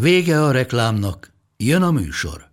[0.00, 2.46] Vége a reklámnak, jön a műsor.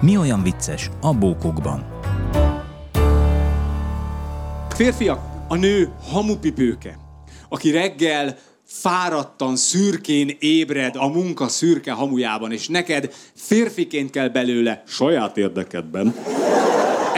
[0.00, 1.86] Mi olyan vicces a bókokban?
[4.68, 6.98] Férfiak, a nő hamupipőke,
[7.48, 15.36] aki reggel fáradtan, szürkén ébred a munka szürke hamujában, és neked férfiként kell belőle saját
[15.36, 16.14] érdekedben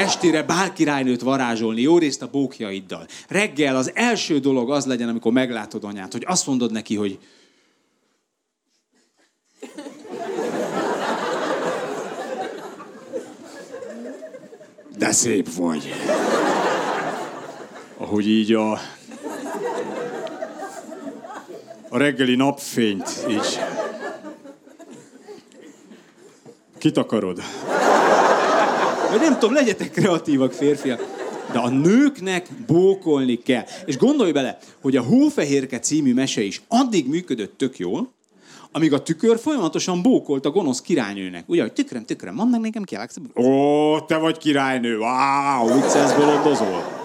[0.03, 3.07] estére bálkirálynőt varázsolni, jó részt a bókjaiddal.
[3.29, 7.19] Reggel az első dolog az legyen, amikor meglátod anyát, hogy azt mondod neki, hogy
[14.99, 15.93] De szép vagy.
[17.97, 18.73] Ahogy így a...
[21.89, 23.59] A reggeli napfényt így...
[26.79, 27.43] Kitakarod.
[29.13, 31.01] Vagy nem tudom, legyetek kreatívak férfiak.
[31.53, 33.65] De a nőknek bókolni kell.
[33.87, 38.13] És gondolj bele, hogy a Hófehérke című mese is addig működött tök jól,
[38.73, 41.45] amíg a tükör folyamatosan bókolt a gonosz királynőnek.
[41.47, 42.97] Ugye, hogy tükrem, tükrem, mondd meg nekem ki,
[43.37, 47.02] Ó, te vagy királynő, wow, vicces bolondozol.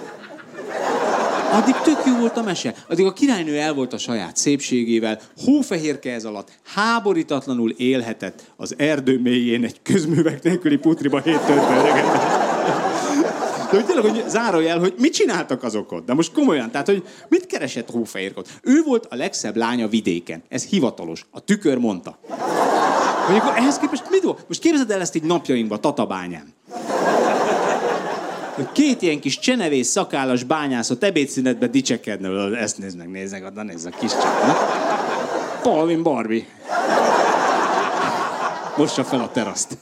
[1.52, 2.74] Addig tök jó volt a mese.
[2.90, 9.20] Addig a királynő el volt a saját szépségével, hófehérke ez alatt, háborítatlanul élhetett az erdő
[9.20, 12.46] mélyén egy közművek nélküli putriba hét törpölregetben.
[13.72, 16.06] De hogy tényleg, hogy zárójel, hogy mit csináltak azok ott?
[16.06, 18.50] De most komolyan, tehát, hogy mit keresett Hófehérkot?
[18.62, 20.44] Ő volt a legszebb lánya vidéken.
[20.50, 21.26] Ez hivatalos.
[21.32, 22.20] A tükör mondta.
[23.28, 24.46] Hogy akkor ehhez képest mit volt?
[24.48, 26.54] Most képzeld el ezt így napjainkban, Tatabányán.
[28.72, 32.58] Két ilyen kis csenevész szakállas bányászat ebédszünetben dicsekedne.
[32.58, 34.34] Ezt nézd meg, nézd meg, oda nézd a kis csak.
[35.62, 36.46] Palvin Barbie.
[38.78, 39.78] Mossa fel a teraszt.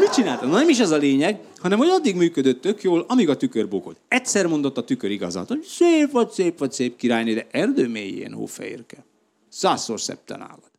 [0.00, 0.48] Mit csináltam?
[0.48, 3.68] Na nem is ez a lényeg, hanem hogy addig működött tök jól, amíg a tükör
[3.68, 3.96] bókolt.
[4.08, 8.32] Egyszer mondott a tükör igazat, hogy szép vagy, szép vagy, szép királyné, de erdő mélyén
[8.32, 9.04] hófehérke.
[9.48, 10.70] Százszor szepten állad.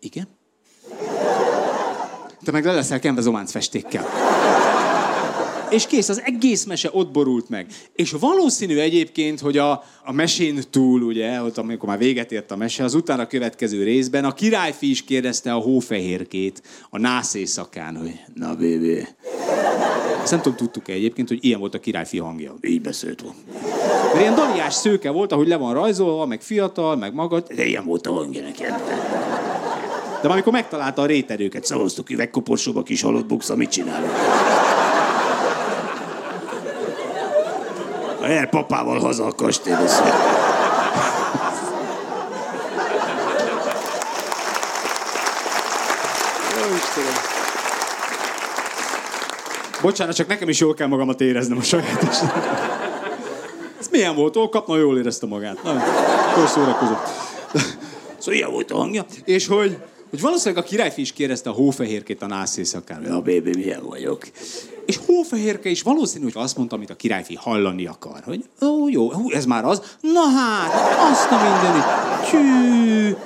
[0.00, 0.28] Igen?
[2.44, 4.39] Te meg le leszel kenve zománc festékkel
[5.70, 7.66] és kész, az egész mese ott borult meg.
[7.94, 12.56] És valószínű egyébként, hogy a, a mesén túl, ugye, ott amikor már véget ért a
[12.56, 18.20] mese, az utána következő részben a királyfi is kérdezte a hófehérkét a nász éjszakán, hogy
[18.34, 19.06] na bébé.
[20.22, 22.54] Ezt nem tudom, tudtuk-e egyébként, hogy ilyen volt a királyfi hangja.
[22.60, 23.38] Így beszélt volna.
[24.06, 27.84] Mert ilyen daliás szőke volt, ahogy le van rajzolva, meg fiatal, meg magad, de ilyen
[27.84, 28.80] volt a hangja nekem.
[30.22, 34.10] De amikor megtalálta a réterőket, szavaztuk üvegkoporsóba kis halott buksa, mit csinálok?
[38.30, 39.84] El papával haza a kastélyba
[49.82, 52.02] Bocsánat, csak nekem is jól kell magamat éreznem a saját
[53.80, 54.36] Ez milyen volt?
[54.36, 55.62] Ó, kapna, jól érezte magát.
[55.62, 55.82] Nagyon,
[56.46, 57.06] szórakozott.
[58.18, 59.04] Szóval ilyen volt a hangja.
[59.24, 59.78] És hogy
[60.10, 63.82] hogy valószínűleg a királyfi is kérdezte a hófehérkét a nász éjszakán, hogy a bébi milyen
[63.82, 64.26] vagyok.
[64.86, 69.12] És hófehérke is valószínű, hogy azt mondta, amit a királyfi hallani akar, hogy ó, jó,
[69.12, 70.72] hú, ez már az, na hát,
[71.10, 71.84] azt a mindenit,
[72.30, 73.16] csű.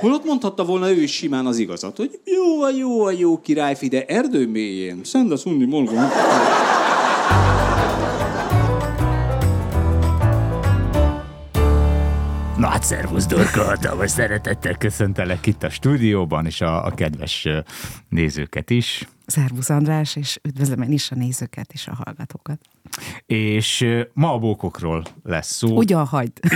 [0.00, 3.88] Holott mondhatta volna ő is simán az igazat, hogy jó a jó a jó királyfi,
[3.88, 5.94] de erdő mélyén, szend a szundi molgó.
[12.80, 17.48] Hát szervusz, Dorka, vagy szeretettel köszöntelek itt a stúdióban, és a, a kedves
[18.08, 19.08] nézőket is.
[19.30, 22.58] Szervusz András, és üdvözlöm én is a nézőket és a hallgatókat.
[23.26, 25.76] És ma a bókokról lesz szó.
[25.76, 26.40] Ugyan hagyd.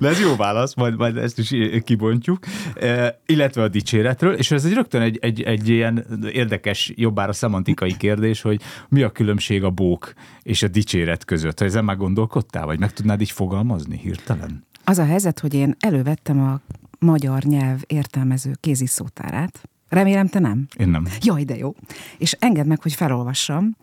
[0.00, 1.54] De ez jó válasz, majd, majd ezt is
[1.84, 2.38] kibontjuk.
[2.74, 7.96] E, illetve a dicséretről, és ez egy rögtön egy, egy, egy ilyen érdekes, jobbára szemantikai
[7.96, 10.12] kérdés, hogy mi a különbség a bók
[10.42, 11.58] és a dicséret között.
[11.58, 14.64] Ha ezen már gondolkodtál, vagy meg tudnád így fogalmazni hirtelen?
[14.84, 16.60] Az a helyzet, hogy én elővettem a
[16.98, 20.66] magyar nyelv értelmező kéziszótárát, Remélem, te nem?
[20.78, 21.06] Én nem.
[21.20, 21.74] Jaj, de jó.
[22.18, 23.76] És engedd meg, hogy felolvassam,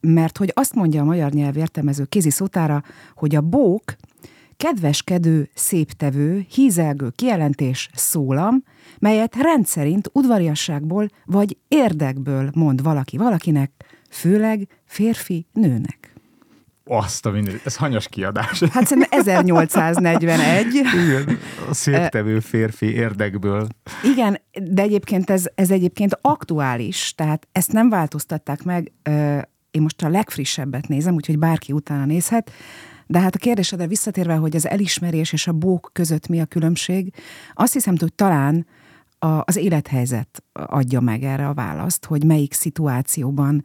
[0.00, 2.82] mert hogy azt mondja a magyar nyelv értelmező kézi szótára,
[3.14, 3.96] hogy a bók
[4.56, 8.64] kedveskedő, széptevő, hízelgő kijelentés, szólam,
[8.98, 13.70] melyet rendszerint udvariasságból vagy érdekből mond valaki valakinek,
[14.10, 16.11] főleg férfi nőnek.
[16.84, 18.62] Azt a minden, ez hanyas kiadás.
[18.62, 20.74] Hát szerintem 1841.
[20.74, 21.38] Igen,
[21.68, 23.68] a széptevő férfi érdekből.
[24.04, 28.92] Igen, de egyébként ez, ez egyébként aktuális, tehát ezt nem változtatták meg.
[29.70, 32.50] Én most a legfrissebbet nézem, úgyhogy bárki utána nézhet.
[33.06, 37.14] De hát a kérdésedre visszatérve, hogy az elismerés és a bók között mi a különbség,
[37.54, 38.66] azt hiszem, hogy talán
[39.18, 43.64] a, az élethelyzet adja meg erre a választ, hogy melyik szituációban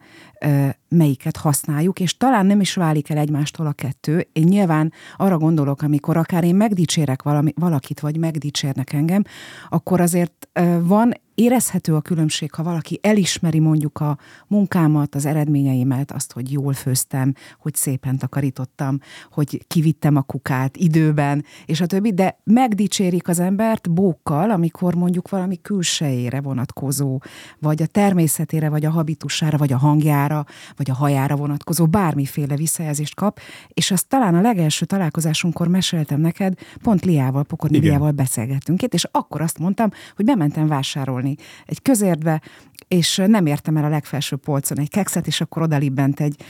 [0.88, 4.28] melyiket használjuk, és talán nem is válik el egymástól a kettő.
[4.32, 9.22] Én nyilván arra gondolok, amikor akár én megdicsérek valami, valakit, vagy megdicsérnek engem,
[9.68, 10.48] akkor azért
[10.82, 16.72] van érezhető a különbség, ha valaki elismeri mondjuk a munkámat, az eredményeimet, azt, hogy jól
[16.72, 19.00] főztem, hogy szépen takarítottam,
[19.30, 25.28] hogy kivittem a kukát időben, és a többi, de megdicsérik az embert bókkal, amikor mondjuk
[25.28, 27.20] valami külsejére vonatkozó,
[27.58, 30.27] vagy a természetére, vagy a habitusára, vagy a hangjára,
[30.76, 36.54] vagy a hajára vonatkozó bármiféle visszajelzést kap, és azt talán a legelső találkozásunkkor meséltem neked,
[36.82, 41.36] pont Liával, Pokorni Liával beszélgettünk itt, és akkor azt mondtam, hogy bementem vásárolni
[41.66, 42.40] egy közértbe,
[42.88, 46.42] és nem értem el a legfelső polcon egy kekszet, és akkor odalibbent egy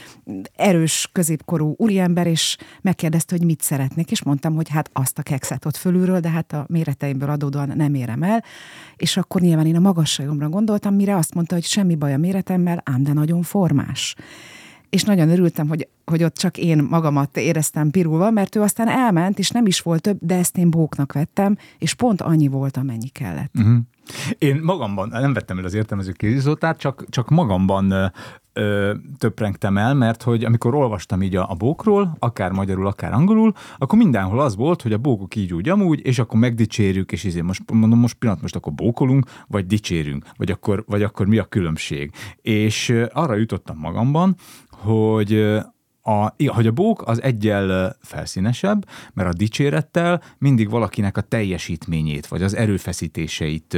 [0.55, 5.65] erős, középkorú úriember, és megkérdezte, hogy mit szeretnék, és mondtam, hogy hát azt a kekszet
[5.65, 8.43] ott fölülről, de hát a méreteimből adódóan nem érem el,
[8.95, 12.81] és akkor nyilván én a magasságomra gondoltam, mire azt mondta, hogy semmi baj a méretemmel,
[12.85, 14.15] ám de nagyon formás
[14.89, 19.39] és nagyon örültem, hogy, hogy ott csak én magamat éreztem pirulva, mert ő aztán elment,
[19.39, 23.07] és nem is volt több, de ezt én bóknak vettem, és pont annyi volt, amennyi
[23.07, 23.51] kellett.
[23.57, 23.77] Uh-huh.
[24.37, 28.11] Én magamban, nem vettem el az értelmező kézizótát, csak, csak magamban
[28.59, 33.53] ö, töprengtem el, mert hogy amikor olvastam így a, a bókról, akár magyarul, akár angolul,
[33.77, 37.41] akkor mindenhol az volt, hogy a bókok így úgy amúgy, és akkor megdicsérjük, és izé
[37.41, 41.45] most mondom, most pillanat, most akkor bókolunk, vagy dicsérünk, vagy akkor, vagy akkor mi a
[41.45, 42.11] különbség.
[42.41, 44.35] És arra jutottam magamban,
[44.69, 45.59] hogy
[46.09, 52.41] a, hogy a bók az egyel felszínesebb, mert a dicsérettel mindig valakinek a teljesítményét, vagy
[52.41, 53.77] az erőfeszítéseit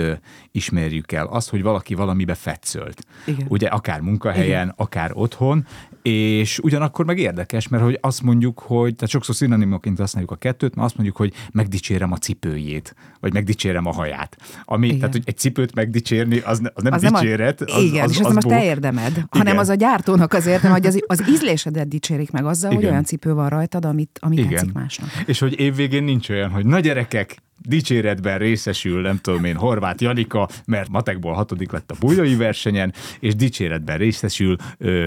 [0.52, 1.26] ismerjük el.
[1.26, 3.06] Az, hogy valaki valamibe fetszölt.
[3.26, 3.46] Igen.
[3.50, 4.74] Ugye akár munkahelyen, Igen.
[4.78, 5.66] akár otthon,
[6.02, 10.76] és ugyanakkor meg érdekes, mert hogy azt mondjuk, hogy, tehát sokszor szinonimaként használjuk a kettőt,
[10.76, 14.38] mert azt mondjuk, hogy megdicsérem a cipőjét, vagy megdicsérem a haját.
[14.64, 15.00] Ami, igen.
[15.00, 17.60] tehát, hogy egy cipőt megdicsérni, az, az nem az dicséret.
[17.60, 19.28] Nem a, az, igen, az, és az, az most te érdemed, igen.
[19.30, 21.88] hanem az a gyártónak az érdem, hogy az, az ízlésedet
[22.22, 22.84] dicsérik meg azzal, igen.
[22.84, 24.52] hogy olyan cipő van rajtad, amit, amit igen.
[24.52, 25.10] tetszik másnak.
[25.26, 30.50] És hogy évvégén nincs olyan, hogy na gyerekek, dicséretben részesül, nem tudom én, Horváth Janika,
[30.66, 34.56] mert matekból hatodik lett a bújdói versenyen, és dicséretben részesül,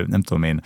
[0.06, 0.60] nem tudom én,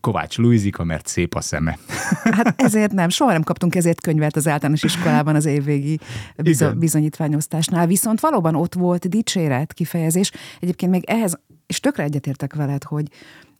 [0.00, 1.78] Kovács Luizika, mert szép a szeme.
[2.36, 5.98] Hát ezért nem, soha nem kaptunk ezért könyvet az általános iskolában az évvégi
[6.36, 10.30] bizo- bizonyítványosztásnál, viszont valóban ott volt dicséret kifejezés.
[10.60, 13.06] Egyébként még ehhez, és tökre egyetértek veled, hogy,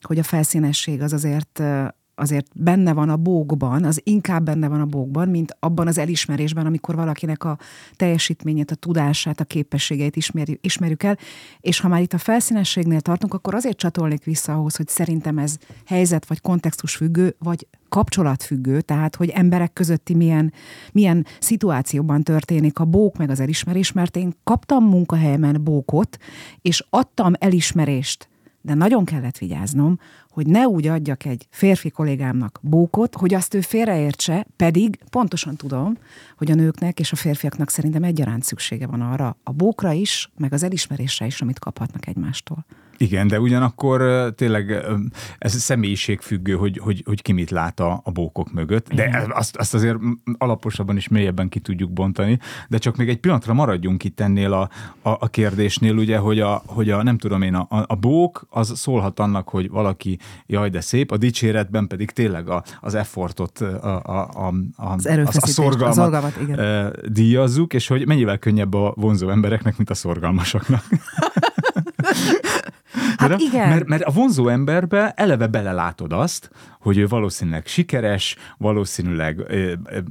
[0.03, 1.63] hogy a felszínesség az azért
[2.17, 6.67] azért benne van a bókban, az inkább benne van a bókban, mint abban az elismerésben,
[6.67, 7.59] amikor valakinek a
[7.97, 11.19] teljesítményét, a tudását, a képességeit ismerjük, ismerjük el.
[11.61, 15.57] És ha már itt a felszínességnél tartunk, akkor azért csatolnék vissza ahhoz, hogy szerintem ez
[15.87, 20.53] helyzet vagy kontextus függő, vagy kapcsolatfüggő, tehát hogy emberek közötti milyen,
[20.93, 26.19] milyen szituációban történik a bók meg az elismerés, mert én kaptam munkahelyemen bókot,
[26.63, 28.29] és adtam elismerést
[28.67, 29.99] de nagyon kellett vigyáznom,
[30.37, 35.99] hogy ne úgy adjak egy férfi kollégámnak bókot, hogy azt ő félreértse, pedig pontosan tudom,
[36.37, 40.53] hogy a nőknek és a férfiaknak szerintem egyaránt szüksége van arra, a bókra is, meg
[40.53, 42.65] az elismerésre is, amit kaphatnak egymástól.
[42.99, 44.85] Igen, de ugyanakkor tényleg
[45.39, 49.75] ez személyiségfüggő, hogy, hogy, hogy ki mit lát a, a bókok mögött, de azt, azt
[49.75, 49.99] azért
[50.39, 52.39] alaposabban és mélyebben ki tudjuk bontani,
[52.69, 54.71] de csak még egy pillanatra maradjunk itt ennél a,
[55.03, 58.79] a, a kérdésnél, ugye, hogy a, hogy a nem tudom én, a, a bók az
[58.79, 64.03] szólhat annak, hogy valaki jaj, de szép, a dicséretben pedig tényleg a, az effortot, a,
[64.05, 66.93] a, a, az a, a szorgalmat, a szorgalmat igen.
[67.09, 70.85] díjazzuk, és hogy mennyivel könnyebb a vonzó embereknek, mint a szorgalmasaknak.
[73.19, 73.69] Hát igen.
[73.69, 79.43] Mert, mert a vonzó emberbe eleve belelátod azt, hogy ő valószínűleg sikeres, valószínűleg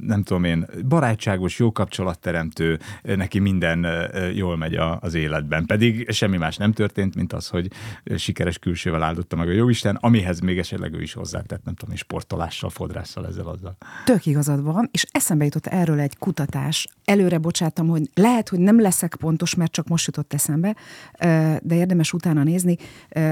[0.00, 3.86] nem tudom én, barátságos, jó kapcsolatteremtő, neki minden
[4.34, 5.66] jól megy az életben.
[5.66, 7.70] Pedig semmi más nem történt, mint az, hogy
[8.16, 12.70] sikeres külsővel áldotta meg a jóisten, amihez még esetleg ő is hozzátett, nem tudom, sportolással,
[12.70, 13.76] fodrásszal, ezzel azzal.
[14.04, 16.88] Tök igazad van, és eszembe jutott erről egy kutatás.
[17.04, 20.76] Előre bocsátom, hogy lehet, hogy nem leszek pontos, mert csak most jutott eszembe,
[21.62, 22.76] de érdemes utána nézni.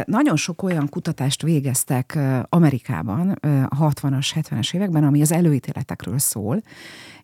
[0.05, 2.19] Nagyon sok olyan kutatást végeztek
[2.49, 3.31] Amerikában,
[3.69, 6.63] a 60-as, 70-es években, ami az előítéletekről szól,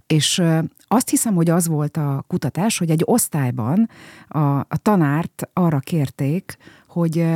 [0.07, 0.43] és
[0.87, 3.89] azt hiszem, hogy az volt a kutatás, hogy egy osztályban
[4.29, 6.57] a, a tanárt arra kérték,
[6.87, 7.27] hogy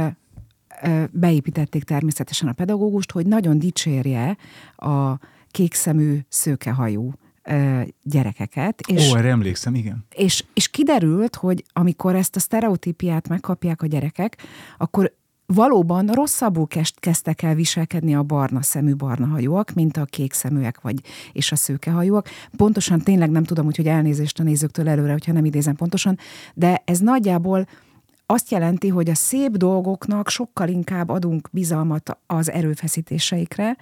[1.11, 4.37] beépítették természetesen a pedagógust, hogy nagyon dicsérje
[4.77, 5.19] a
[5.51, 7.13] kékszemű, szőkehajú
[8.03, 8.81] gyerekeket.
[8.87, 10.05] És, Ó, erre emlékszem, igen.
[10.15, 14.37] És, és kiderült, hogy amikor ezt a sztereotípiát megkapják a gyerekek,
[14.79, 15.13] akkor
[15.47, 16.67] valóban rosszabbul
[17.01, 21.01] kezdtek el viselkedni a barna szemű barna hajóak, mint a kék szeműek vagy
[21.33, 22.29] és a szőke hajóak.
[22.57, 26.19] Pontosan tényleg nem tudom, hogy elnézést a nézőktől előre, hogyha nem idézem pontosan,
[26.55, 27.67] de ez nagyjából
[28.27, 33.77] azt jelenti, hogy a szép dolgoknak sokkal inkább adunk bizalmat az erőfeszítéseikre,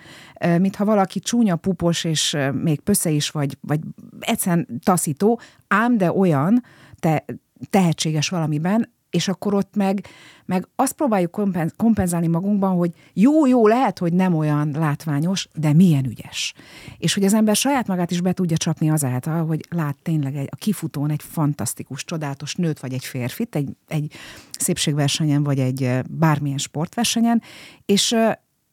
[0.59, 3.81] mint ha valaki csúnya, pupos és még pösze is, vagy, vagy
[4.21, 6.65] egyszerűen taszító, ám de olyan
[6.99, 7.25] te,
[7.71, 10.07] tehetséges valamiben, és akkor ott meg,
[10.45, 11.41] meg azt próbáljuk
[11.77, 16.55] kompenzálni magunkban, hogy jó, jó, lehet, hogy nem olyan látványos, de milyen ügyes.
[16.99, 20.49] És hogy az ember saját magát is be tudja csapni azáltal, hogy lát tényleg egy,
[20.51, 24.13] a kifutón egy fantasztikus, csodálatos nőt vagy egy férfit, egy, egy
[24.59, 27.43] szépségversenyen vagy egy bármilyen sportversenyen,
[27.87, 28.15] és,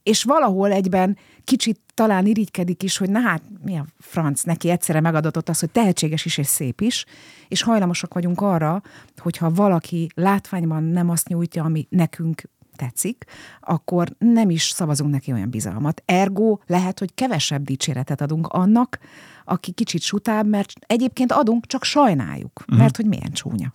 [0.10, 5.00] és valahol egyben kicsit talán irigykedik is, hogy na hát mi a franc, neki egyszerre
[5.00, 7.06] megadatott az, hogy tehetséges is és szép is,
[7.48, 8.82] és hajlamosak vagyunk arra,
[9.18, 12.42] hogyha valaki látványban nem azt nyújtja, ami nekünk
[12.76, 13.26] tetszik,
[13.60, 16.02] akkor nem is szavazunk neki olyan bizalmat.
[16.06, 19.00] Ergo lehet, hogy kevesebb dicséretet adunk annak,
[19.46, 22.78] aki kicsit sutább, mert egyébként adunk, csak sajnáljuk, uh-huh.
[22.78, 23.72] mert hogy milyen csúnya.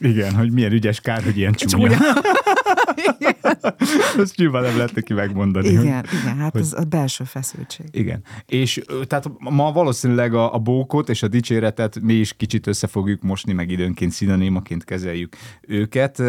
[0.00, 1.88] Igen, hogy milyen ügyes kár, hogy ilyen csúnya.
[1.88, 1.98] csúnya.
[4.18, 5.68] Ezt nyilván nem lehet neki megmondani.
[5.68, 7.86] Igen, hogy, igen hát hogy, az a belső feszültség.
[7.90, 8.22] Igen.
[8.46, 13.22] És tehát ma valószínűleg a, a bókot és a dicséretet mi is kicsit össze fogjuk
[13.22, 16.22] mosni, meg időnként szinonimaként kezeljük őket,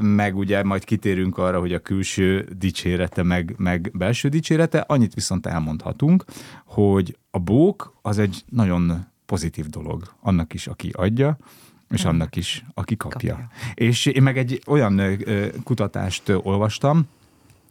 [0.00, 4.78] meg ugye majd kitérünk arra, hogy a külső dicsérete, meg, meg belső dicsérete.
[4.78, 6.24] Annyit viszont elmondhatunk,
[6.64, 11.38] hogy a bók az egy nagyon pozitív dolog annak is, aki adja,
[11.90, 13.34] és annak is, aki kapja.
[13.34, 13.50] kapja.
[13.74, 15.00] És én meg egy olyan
[15.62, 17.08] kutatást olvastam,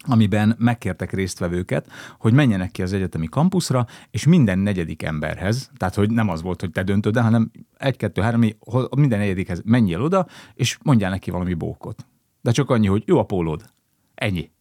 [0.08, 6.12] amiben megkértek résztvevőket, hogy menjenek ki az egyetemi kampuszra, és minden negyedik emberhez, tehát hogy
[6.12, 8.44] nem az volt, hogy te döntöd el, hanem egy, kettő, három,
[8.98, 12.06] minden negyedikhez menjél oda, és mondjál neki valami bókot.
[12.42, 13.64] De csak annyi, hogy jó a pólód.
[14.16, 14.52] Ennyi.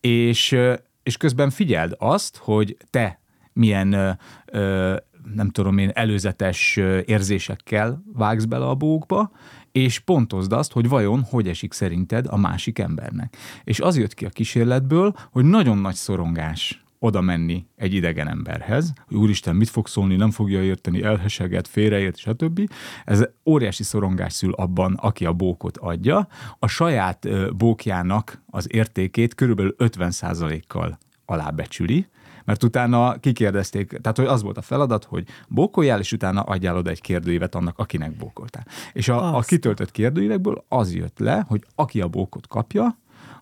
[0.00, 0.56] És,
[1.02, 3.20] és közben figyeld azt, hogy te
[3.52, 4.96] milyen ö,
[5.34, 9.30] nem tudom én, előzetes érzésekkel vágsz bele a bókba,
[9.72, 13.36] és pontozd azt, hogy vajon hogy esik szerinted a másik embernek.
[13.64, 18.92] És az jött ki a kísérletből, hogy nagyon nagy szorongás oda menni egy idegen emberhez,
[19.06, 22.70] hogy úristen, mit fog szólni, nem fogja érteni, elheseget, félreért, stb.
[23.04, 26.28] Ez óriási szorongás szül abban, aki a bókot adja.
[26.58, 32.06] A saját bókjának az értékét körülbelül 50%-kal alábecsüli,
[32.48, 36.90] mert utána kikérdezték, tehát hogy az volt a feladat, hogy bókoljál, és utána adjál oda
[36.90, 38.66] egy kérdőívet annak, akinek bókoltál.
[38.92, 42.98] És a, a kitöltött kérdőívekből az jött le, hogy aki a bókot kapja,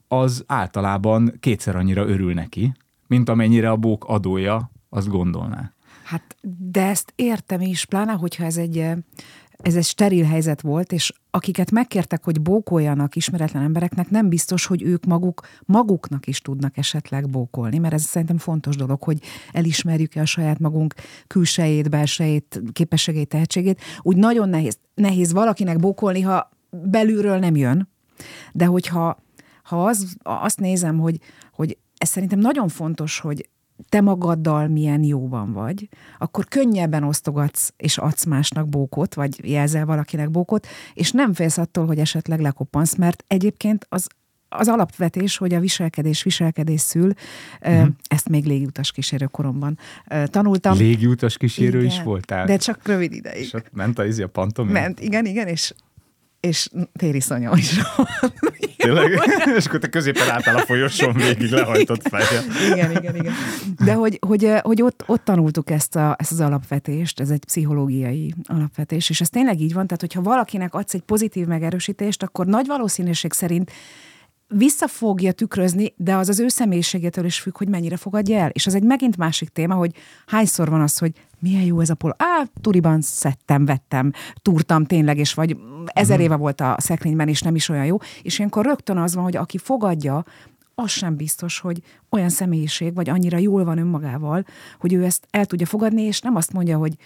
[0.08, 2.72] az általában kétszer annyira örül neki,
[3.06, 5.72] mint amennyire a bók adója azt gondolná.
[6.04, 8.90] Hát, de ezt értem is, pláne, hogyha ez egy
[9.56, 14.82] ez egy steril helyzet volt, és akiket megkértek, hogy bókoljanak ismeretlen embereknek, nem biztos, hogy
[14.82, 19.18] ők maguk maguknak is tudnak esetleg bókolni, mert ez szerintem fontos dolog, hogy
[19.52, 20.94] elismerjük-e a saját magunk
[21.26, 23.80] külsejét, belsejét, képességét, tehetségét.
[24.02, 27.88] Úgy nagyon nehéz, nehéz valakinek bókolni, ha belülről nem jön,
[28.52, 29.25] de hogyha
[29.62, 31.20] ha az, azt nézem, hogy,
[31.52, 33.48] hogy ez szerintem nagyon fontos, hogy
[33.88, 40.30] te magaddal milyen jóban vagy, akkor könnyebben osztogatsz és adsz másnak bókot, vagy jelzel valakinek
[40.30, 44.06] bókot, és nem félsz attól, hogy esetleg lekoppansz, mert egyébként az
[44.49, 47.12] az alapvetés, hogy a viselkedés viselkedés szül,
[47.62, 47.88] uh-huh.
[48.09, 49.78] ezt még légiutas kísérő koromban
[50.25, 50.76] tanultam.
[50.76, 52.47] Légiutas kísérő igen, is voltál?
[52.47, 53.42] De csak rövid ideig.
[53.42, 54.73] És ott ment a, izi a pantomim?
[54.73, 55.73] Ment, igen, igen, és
[56.40, 58.06] és tériszonyom is van.
[58.86, 59.20] Tényleg?
[59.58, 62.44] és akkor te középen álltál a folyosón végig lehajtott fejjel.
[62.72, 63.32] igen, igen, igen.
[63.84, 68.34] De hogy, hogy, hogy ott, ott tanultuk ezt, a, ezt az alapvetést, ez egy pszichológiai
[68.44, 72.66] alapvetés, és ez tényleg így van, tehát hogyha valakinek adsz egy pozitív megerősítést, akkor nagy
[72.66, 73.70] valószínűség szerint
[74.48, 78.50] vissza fogja tükrözni, de az az ő személyiségétől is függ, hogy mennyire fogadja el.
[78.50, 79.94] És az egy megint másik téma, hogy
[80.26, 82.14] hányszor van az, hogy milyen jó ez a pol.
[82.18, 84.12] Á, turiban szedtem, vettem,
[84.42, 86.24] túrtam tényleg, és vagy ezer uh-huh.
[86.24, 87.96] éve volt a szekrényben, és nem is olyan jó.
[88.22, 90.24] És ilyenkor rögtön az van, hogy aki fogadja,
[90.78, 94.44] az sem biztos, hogy olyan személyiség, vagy annyira jól van önmagával,
[94.78, 96.96] hogy ő ezt el tudja fogadni, és nem azt mondja, hogy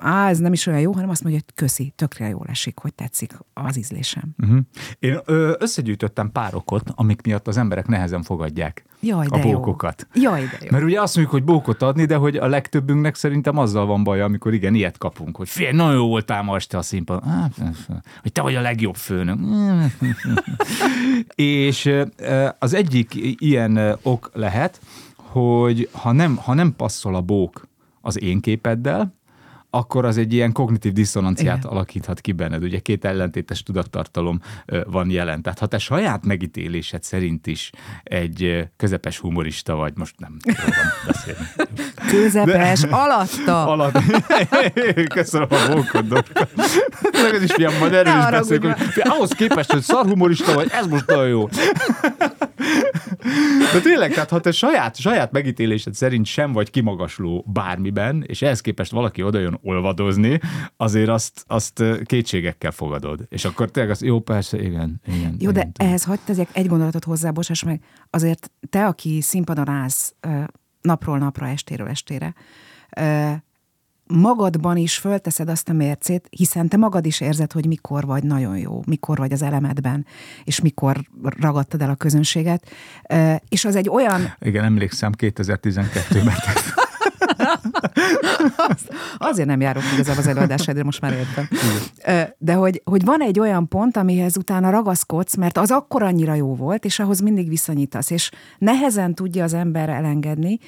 [0.00, 2.94] á, ez nem is olyan jó, hanem azt mondja, hogy köszi, tökre jól esik, hogy
[2.94, 4.34] tetszik az ízlésem.
[4.38, 4.58] Uh-huh.
[4.98, 9.52] Én ö, összegyűjtöttem pár okot, amik miatt az emberek nehezen fogadják Jaj, a de jó.
[9.52, 10.06] bókokat.
[10.14, 10.68] Jaj, de jó.
[10.70, 14.24] Mert ugye azt mondjuk, hogy bókot adni, de hogy a legtöbbünknek szerintem azzal van baja,
[14.24, 17.52] amikor igen, ilyet kapunk, hogy fél, nagyon jó voltál ma este a színpadon.
[18.22, 19.38] Hogy te vagy a legjobb főnök.
[21.34, 21.90] És
[22.58, 24.80] az egyik ilyen ok lehet,
[25.16, 27.68] hogy ha nem, ha nem passzol a bók
[28.00, 29.14] az én képeddel,
[29.70, 31.70] akkor az egy ilyen kognitív diszonanciát Igen.
[31.70, 32.62] alakíthat ki benned.
[32.62, 34.40] Ugye két ellentétes tudattartalom
[34.86, 35.42] van jelen.
[35.42, 37.70] Tehát ha te saját megítélésed szerint is
[38.02, 40.70] egy közepes humorista vagy, most nem tudom
[41.06, 41.46] beszélni.
[42.10, 43.66] Közepes, alatta.
[43.72, 43.98] Alatt.
[45.14, 45.48] Köszönöm
[45.92, 46.48] a Dorka.
[47.10, 51.06] Tényleg ez is milyen majd erről is beszélünk, ahhoz képest, hogy szarhumorista vagy, ez most
[51.06, 51.48] nagyon jó.
[53.72, 58.60] De tényleg, tehát ha te saját, saját megítélésed szerint sem vagy kimagasló bármiben, és ehhez
[58.60, 60.40] képest valaki oda jön olvadozni,
[60.76, 63.26] azért azt, azt kétségekkel fogadod.
[63.28, 65.36] És akkor tényleg azt, jó, persze, igen, igen.
[65.38, 65.88] Jó, de igen, tudom.
[65.88, 67.82] ehhez hagyd tegyek egy gondolatot hozzá, bocsáss meg.
[68.10, 70.14] Azért te, aki színpadon állsz
[70.80, 72.34] napról napra, estéről estére,
[74.10, 78.58] magadban is fölteszed azt a mércét, hiszen te magad is érzed, hogy mikor vagy nagyon
[78.58, 80.06] jó, mikor vagy az elemedben,
[80.44, 82.70] és mikor ragadtad el a közönséget.
[83.48, 86.34] És az egy olyan, Igen, emlékszem 2012-ben.
[89.18, 91.48] Azért nem járok igazából az előadásra, de most már értem.
[92.38, 96.54] De hogy, hogy van egy olyan pont, amihez utána ragaszkodsz, mert az akkor annyira jó
[96.54, 100.58] volt, és ahhoz mindig viszonyítasz, és nehezen tudja az ember elengedni,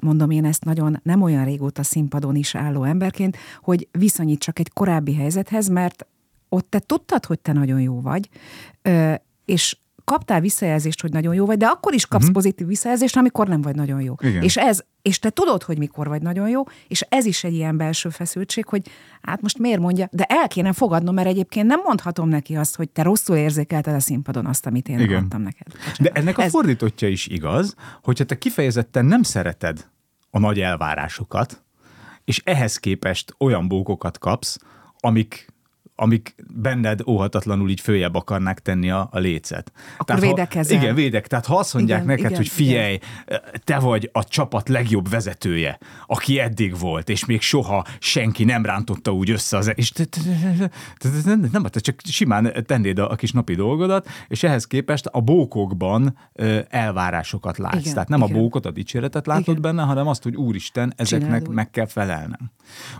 [0.00, 5.14] mondom én ezt nagyon nem olyan régóta színpadon is álló emberként, hogy viszonyítsak egy korábbi
[5.14, 6.06] helyzethez, mert
[6.48, 8.28] ott te tudtad, hogy te nagyon jó vagy,
[9.44, 9.76] és
[10.06, 12.36] kaptál visszajelzést, hogy nagyon jó vagy, de akkor is kapsz uh-huh.
[12.36, 14.14] pozitív visszajelzést, amikor nem vagy nagyon jó.
[14.20, 14.42] Igen.
[14.42, 17.76] És ez, és te tudod, hogy mikor vagy nagyon jó, és ez is egy ilyen
[17.76, 18.88] belső feszültség, hogy
[19.22, 22.88] hát most miért mondja, de el kéne fogadnom, mert egyébként nem mondhatom neki azt, hogy
[22.88, 25.16] te rosszul érzékelted a színpadon azt, amit én Igen.
[25.16, 25.66] mondtam neked.
[25.66, 26.00] Bocsánat.
[26.00, 29.88] De ennek a ez, fordítottja is igaz, hogyha te kifejezetten nem szereted
[30.30, 31.62] a nagy elvárásokat,
[32.24, 34.58] és ehhez képest olyan bókokat kapsz,
[35.00, 35.54] amik
[35.96, 39.72] amik benned óhatatlanul így följebb akarnák tenni a, a lécet.
[39.98, 40.76] Akkor ha, védekezel.
[40.76, 41.26] Igen, védek.
[41.26, 42.98] Tehát ha azt mondják Igen, neked, igen, hogy figyelj,
[43.64, 49.12] te vagy a csapat legjobb vezetője, aki eddig volt, és még soha senki nem rántotta
[49.12, 49.72] úgy össze az...
[49.74, 50.20] És te, te,
[50.60, 54.66] te, te, nem, nem, te csak simán tennéd a, a kis napi dolgodat, és ehhez
[54.66, 57.80] képest a bókokban ö, elvárásokat látsz.
[57.80, 58.38] Igen, Tehát nem a igen.
[58.38, 59.60] bókot, a dicséretet látod Igen.
[59.60, 62.50] benne, hanem azt, hogy úristen, ezeknek Csináld meg kell felelnem.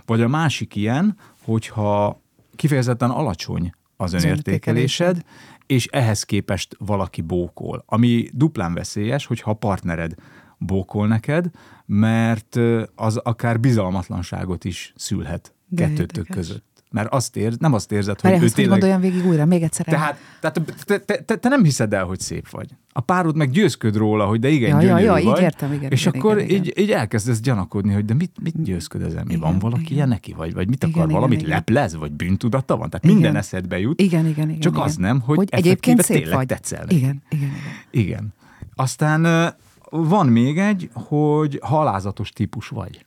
[0.05, 2.25] Vagy a másik ilyen, hogyha
[2.57, 5.21] kifejezetten alacsony az önértékelésed,
[5.65, 7.83] és ehhez képest valaki bókol.
[7.85, 10.13] Ami duplán veszélyes, hogyha a partnered
[10.57, 11.49] bókol neked,
[11.85, 12.59] mert
[12.95, 16.35] az akár bizalmatlanságot is szülhet De kettőtök érdekes.
[16.35, 16.65] között.
[16.91, 18.79] Mert azt érz, nem azt érzed, hogy Várjál, ő tényleg...
[18.79, 19.85] gondoljam végig újra, még egyszer.
[19.85, 22.69] Tehát, tehát te, te, te, te nem hiszed el, hogy szép vagy.
[22.93, 25.41] A párod meg győzköd róla, hogy de igen, Ja, ja, gyönyörű ja, így vagy.
[25.41, 26.63] értem, igen, És igen, akkor igen, igen.
[26.63, 29.49] Így, így elkezdesz gyanakodni, hogy de mit, mit győzköd ezen, mi van?
[29.49, 29.93] Igen, Valaki igen.
[29.95, 30.53] ilyen neki vagy?
[30.53, 30.95] Vagy mit akar?
[30.95, 31.49] igen, Valamit igen.
[31.51, 31.95] leplez?
[31.95, 32.89] Vagy bűntudata van?
[32.89, 33.15] Tehát Igen.
[33.15, 34.01] minden eszedbe jut.
[34.01, 34.59] Igen, igen, igen.
[34.59, 34.85] Csak igen.
[34.85, 36.45] az nem, hogy, hogy egyébként szép tényleg vagy.
[36.47, 36.85] tetszel.
[36.89, 37.49] Igen, igen,
[37.91, 38.05] igen.
[38.05, 38.33] Igen.
[38.75, 39.53] Aztán
[39.89, 43.05] van még egy, hogy halázatos típus vagy.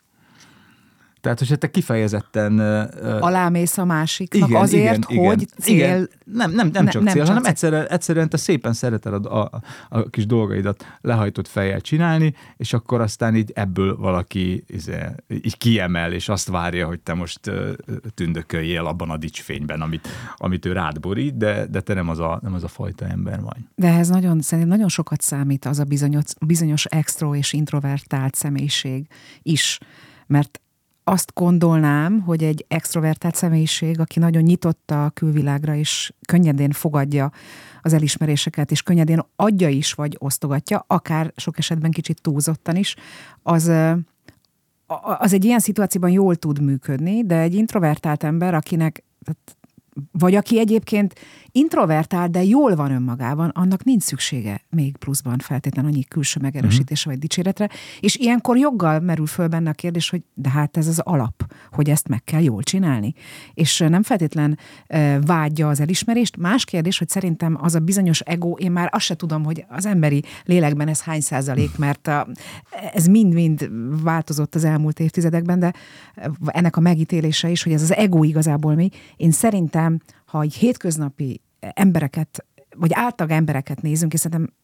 [1.20, 2.59] Tehát, hogyha te kifejezetten...
[2.59, 5.74] ö, Alámész a másiknak azért, hogy cél...
[5.74, 6.09] Igen.
[6.24, 9.40] Nem, nem, nem Ne- csak nem cél, csak hanem egyszerűen, egyszerűen te szépen szereted a,
[9.42, 15.59] a, a kis dolgaidat lehajtott fejjel csinálni, és akkor aztán így ebből valaki izé, így
[15.59, 17.72] kiemel, és azt várja, hogy te most ö,
[18.14, 22.38] tündököljél abban a dicsfényben, amit, amit ő rád borít, de, de te nem az, a,
[22.42, 23.59] nem az a fajta ember vagy.
[23.74, 29.06] De ehhez nagyon, szerintem nagyon sokat számít az a bizonyos, bizonyos extro és introvertált személyiség
[29.42, 29.78] is,
[30.26, 30.61] mert
[31.11, 37.33] azt gondolnám, hogy egy extrovertált személyiség, aki nagyon nyitott a külvilágra, és könnyedén fogadja
[37.83, 42.96] az elismeréseket, és könnyedén adja is, vagy osztogatja, akár sok esetben kicsit túlzottan is,
[43.42, 43.73] az,
[45.18, 49.05] az egy ilyen szituációban jól tud működni, de egy introvertált ember, akinek
[50.12, 51.14] vagy aki egyébként
[51.52, 57.18] introvertált, de jól van önmagában, annak nincs szüksége még pluszban feltétlenül annyi külső megerősítése vagy
[57.18, 57.68] dicséretre,
[58.00, 61.90] és ilyenkor joggal merül föl benne a kérdés, hogy de hát ez az alap, hogy
[61.90, 63.14] ezt meg kell jól csinálni.
[63.54, 66.36] És nem feltétlen eh, vágyja az elismerést.
[66.36, 69.86] Más kérdés, hogy szerintem az a bizonyos ego, én már azt se tudom, hogy az
[69.86, 72.26] emberi lélekben ez hány százalék, mert a,
[72.92, 73.70] ez mind-mind
[74.02, 75.72] változott az elmúlt évtizedekben, de
[76.46, 78.88] ennek a megítélése is, hogy ez az ego igazából mi.
[79.16, 80.00] Én szerintem,
[80.31, 82.45] ha egy hétköznapi embereket,
[82.77, 84.55] vagy átlag embereket nézünk, és szerintem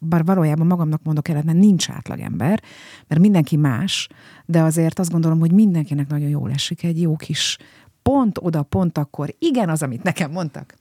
[0.00, 2.62] bár valójában magamnak mondok el, mert nincs átlagember,
[3.06, 4.08] mert mindenki más,
[4.44, 7.58] de azért azt gondolom, hogy mindenkinek nagyon jól esik egy jó kis
[8.02, 9.34] pont oda, pont akkor.
[9.38, 10.74] Igen, az, amit nekem mondtak.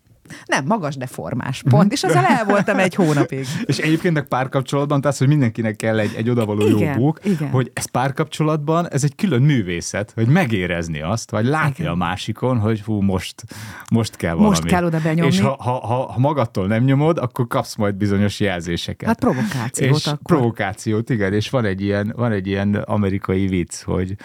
[0.45, 3.45] Nem, magas, de formás pont, és azzal el voltam egy hónapig.
[3.65, 7.49] És egyébként a párkapcsolatban, tehát, hogy mindenkinek kell egy, egy odavaló jó Igen, bók, igen.
[7.49, 11.91] hogy ez párkapcsolatban, ez egy külön művészet, hogy megérezni azt, vagy látni Igen.
[11.91, 13.43] a másikon, hogy hú, most,
[13.91, 14.49] most kell valami.
[14.49, 15.33] Most kell oda benyomni.
[15.33, 19.07] És ha, ha, ha, ha magadtól nem nyomod, akkor kapsz majd bizonyos jelzéseket.
[19.07, 20.17] Hát provokációt és akkor.
[20.23, 24.15] provokációt, igen, és van egy ilyen, van egy ilyen amerikai vicc, hogy,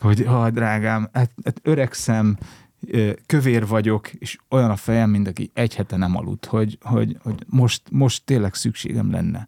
[0.00, 2.36] hogy ha drágám, hát, hát öregszem,
[3.26, 7.44] kövér vagyok, és olyan a fejem, mint aki egy hete nem aludt, hogy, hogy, hogy
[7.46, 9.46] most, most tényleg szükségem lenne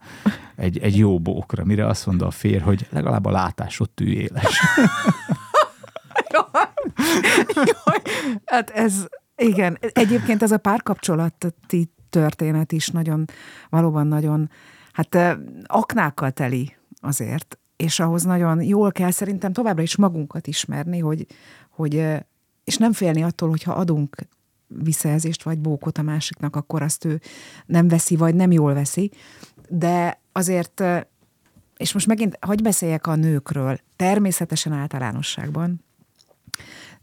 [0.57, 4.62] egy, egy jó bókra, mire azt mondta a férj, hogy legalább a látásod tűéles.
[7.55, 8.03] Jaj,
[8.45, 13.25] hát ez, igen, egyébként ez a párkapcsolati történet is nagyon,
[13.71, 14.51] valóban nagyon,
[14.92, 21.27] hát aknákkal teli azért, és ahhoz nagyon jól kell szerintem továbbra is magunkat ismerni, hogy,
[21.71, 22.25] hogy
[22.64, 24.16] és nem félni attól, hogyha adunk
[24.66, 27.20] visszajelzést vagy bókot a másiknak, akkor azt ő
[27.66, 29.11] nem veszi, vagy nem jól veszi.
[29.68, 30.83] De azért,
[31.77, 35.85] és most megint, hogy beszéljek a nőkről, természetesen általánosságban,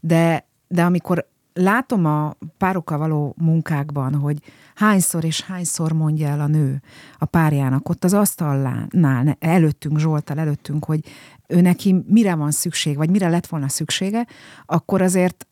[0.00, 4.38] de, de amikor látom a párokkal való munkákban, hogy
[4.74, 6.82] hányszor és hányszor mondja el a nő
[7.18, 11.00] a párjának ott az asztalnál, előttünk, Zsoltal előttünk, hogy
[11.46, 14.26] ő neki mire van szükség, vagy mire lett volna szüksége,
[14.66, 15.46] akkor azért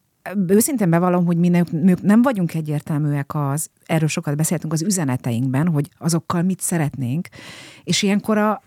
[0.46, 5.88] őszintén bevallom, hogy mi nők, nem vagyunk egyértelműek az, erről sokat beszéltünk az üzeneteinkben, hogy
[5.98, 7.28] azokkal mit szeretnénk,
[7.84, 8.62] és ilyenkor a,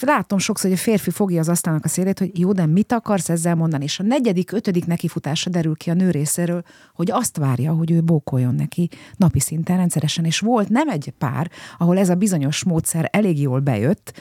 [0.00, 3.28] látom sokszor, hogy a férfi fogja az asztalnak a szélét, hogy jó, de mit akarsz
[3.28, 6.62] ezzel mondani, és a negyedik, ötödik nekifutása derül ki a nő részéről,
[6.94, 11.50] hogy azt várja, hogy ő bókoljon neki napi szinten rendszeresen, és volt nem egy pár,
[11.78, 14.12] ahol ez a bizonyos módszer elég jól bejött,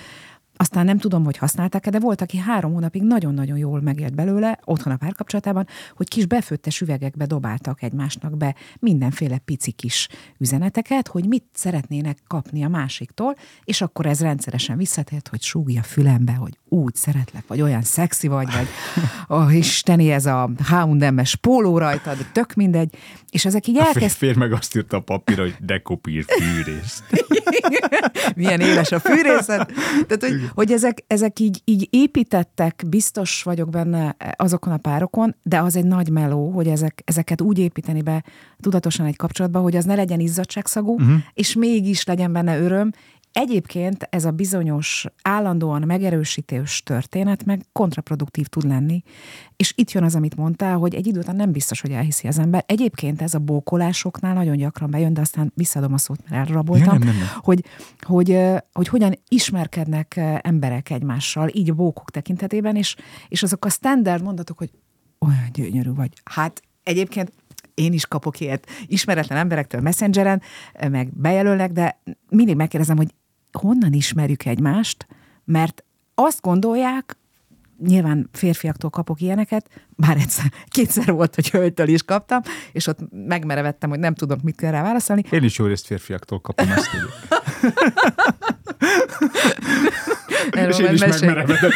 [0.62, 4.94] aztán nem tudom, hogy használták-e, de volt, aki három hónapig nagyon-nagyon jól megélt belőle, otthon
[4.94, 11.46] a párkapcsolatában, hogy kis befőttes üvegekbe dobáltak egymásnak be mindenféle pici kis üzeneteket, hogy mit
[11.54, 16.96] szeretnének kapni a másiktól, és akkor ez rendszeresen visszatért, hogy súgja a fülembe, hogy úgy
[16.96, 18.68] szeretlek, vagy olyan szexi vagy, vagy
[19.38, 22.96] oh, isteni, ez a H&M-es póló rajtad, tök mindegy,
[23.30, 24.16] és ezek így A elkezd...
[24.16, 27.04] férj meg azt írta a papírra, hogy dekopír fűrészt.
[28.36, 29.72] milyen éles a fűrészet.
[30.08, 35.62] Tehát, hogy, hogy ezek, ezek így, így építettek, biztos vagyok benne azokon a párokon, de
[35.62, 38.24] az egy nagy meló, hogy ezek, ezeket úgy építeni be
[38.60, 41.18] tudatosan egy kapcsolatba, hogy az ne legyen izzadságszagú, uh-huh.
[41.34, 42.92] és mégis legyen benne öröm,
[43.32, 49.04] Egyébként ez a bizonyos állandóan megerősítős történet meg kontraproduktív tud lenni,
[49.56, 52.40] és itt jön az, amit mondtál, hogy egy idő után nem biztos, hogy elhiszi az
[52.40, 52.64] ember.
[52.68, 57.00] Egyébként ez a bókolásoknál nagyon gyakran bejön, de aztán visszadom a szót, mert elraboltam, Ja,
[57.00, 57.28] nem, nem, nem.
[57.38, 57.66] Hogy,
[58.00, 58.40] hogy,
[58.74, 62.96] hogy hogyan ismerkednek emberek egymással, így a bókok tekintetében, és,
[63.28, 64.72] és azok a standard mondatok, hogy
[65.20, 66.14] olyan gyönyörű vagy.
[66.24, 67.32] Hát egyébként
[67.74, 70.42] én is kapok ilyet ismeretlen emberektől messengeren,
[70.90, 73.14] meg bejelölnek, de mindig megkérdezem, hogy
[73.52, 75.08] honnan ismerjük egymást,
[75.46, 75.84] mert
[76.16, 77.18] azt gondolják,
[77.78, 83.90] nyilván férfiaktól kapok ilyeneket, bár egyszer, kétszer volt, hogy hölgytől is kaptam, és ott megmerevettem,
[83.90, 85.24] hogy nem tudok mit kell rá válaszolni.
[85.30, 86.90] Én is jó részt férfiaktól kapom ezt.
[90.52, 91.74] Erről És én is megmerevedek.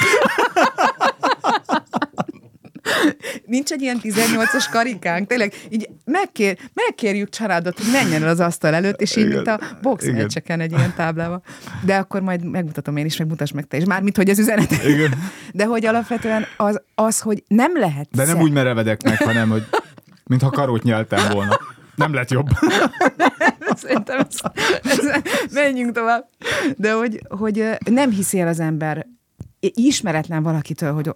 [3.63, 8.73] Nincs egy ilyen 18-as karikánk, tényleg így megkér, megkérjük családot, hogy menjen el az asztal
[8.73, 11.43] előtt, és így, mint a boxmeccseken egy ilyen táblával.
[11.86, 13.86] De akkor majd megmutatom én is, meg mutass meg te is.
[13.86, 14.71] Mármint, hogy az üzenet.
[14.71, 15.13] Igen.
[15.54, 19.49] De hogy alapvetően az, az hogy nem lehet De nem szer- úgy merevedek meg, hanem,
[19.49, 19.63] hogy
[20.23, 21.60] mintha karót nyeltem volna.
[21.95, 22.47] Nem lett jobb.
[23.76, 24.39] Szerintem ez,
[24.84, 26.30] ez, menjünk tovább.
[26.78, 29.08] De hogy, hogy nem hiszi el az ember
[29.60, 31.10] ismeretlen valakitől, hogy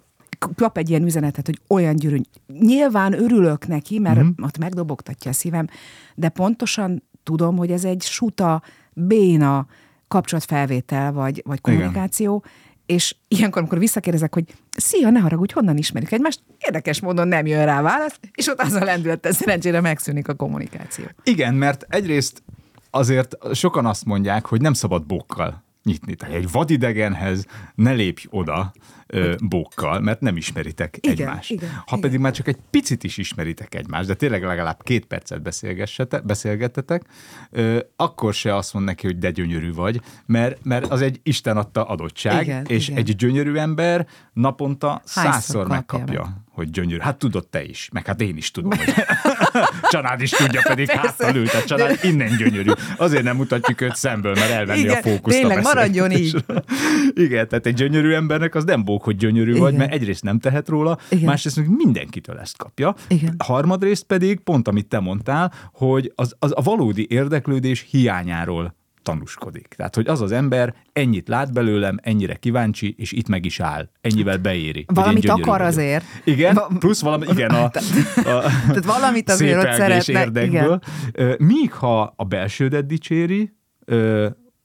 [0.56, 2.20] kap egy ilyen üzenetet, hogy olyan gyűrű.
[2.46, 4.28] Nyilván örülök neki, mert mm.
[4.42, 5.66] ott megdobogtatja a szívem,
[6.14, 9.66] de pontosan tudom, hogy ez egy suta, béna
[10.08, 12.44] kapcsolatfelvétel vagy, vagy kommunikáció,
[12.86, 14.44] és ilyenkor, amikor visszakérdezek, hogy
[14.76, 18.72] szia, ne haragudj, honnan ismerjük egymást, érdekes módon nem jön rá válasz, és ott az
[18.72, 21.04] a lendülettel szerencsére megszűnik a kommunikáció.
[21.22, 22.42] Igen, mert egyrészt
[22.90, 26.14] azért sokan azt mondják, hogy nem szabad bokkal nyitni.
[26.14, 28.72] Tehát egy vadidegenhez ne lépj oda,
[29.08, 31.50] ö, bókkal, mert nem ismeritek Igen, egymást.
[31.50, 32.00] igen, ha igen.
[32.00, 35.42] pedig már csak egy picit is ismeritek egymást, de tényleg legalább két percet
[36.24, 37.02] beszélgettetek,
[37.50, 41.56] ö, akkor se azt mond neki, hogy de gyönyörű vagy, mert, mert az egy Isten
[41.56, 42.98] adta adottság, Igen, és igen.
[42.98, 46.32] egy gyönyörű ember naponta Hányszor százszor kapja megkapja, meg?
[46.52, 47.00] hogy gyönyörű.
[47.00, 48.94] Hát tudod te is, meg hát én is tudom, hogy
[49.90, 51.00] Csanád is tudja, pedig Persze.
[51.00, 52.70] háttal ült a család, innen gyönyörű.
[52.96, 56.64] Azért nem mutatjuk őt szemből, mert elvenni Igen, a fókuszt a tényleg, maradjon beszélgetésről.
[57.26, 59.78] Igen, tehát egy gyönyörű embernek az nem bók, hogy gyönyörű vagy, Igen.
[59.86, 61.24] mert egyrészt nem tehet róla, Igen.
[61.24, 62.94] másrészt meg mindenkitől ezt kapja.
[63.08, 63.34] Igen.
[63.44, 69.66] Harmadrészt pedig, pont amit te mondtál, hogy az, az a valódi érdeklődés hiányáról tanúskodik.
[69.76, 73.88] Tehát, hogy az az ember ennyit lát belőlem, ennyire kíváncsi, és itt meg is áll.
[74.00, 74.84] Ennyivel beéri.
[74.94, 75.66] Valamit akar vagyok.
[75.66, 76.04] azért.
[76.24, 77.64] Igen, plusz valami, igen, a,
[78.34, 80.20] a Tehát valamit azért ott szeretne.
[80.20, 80.80] érdekből.
[81.12, 83.56] Ö, Míg ha a belsődet dicséri,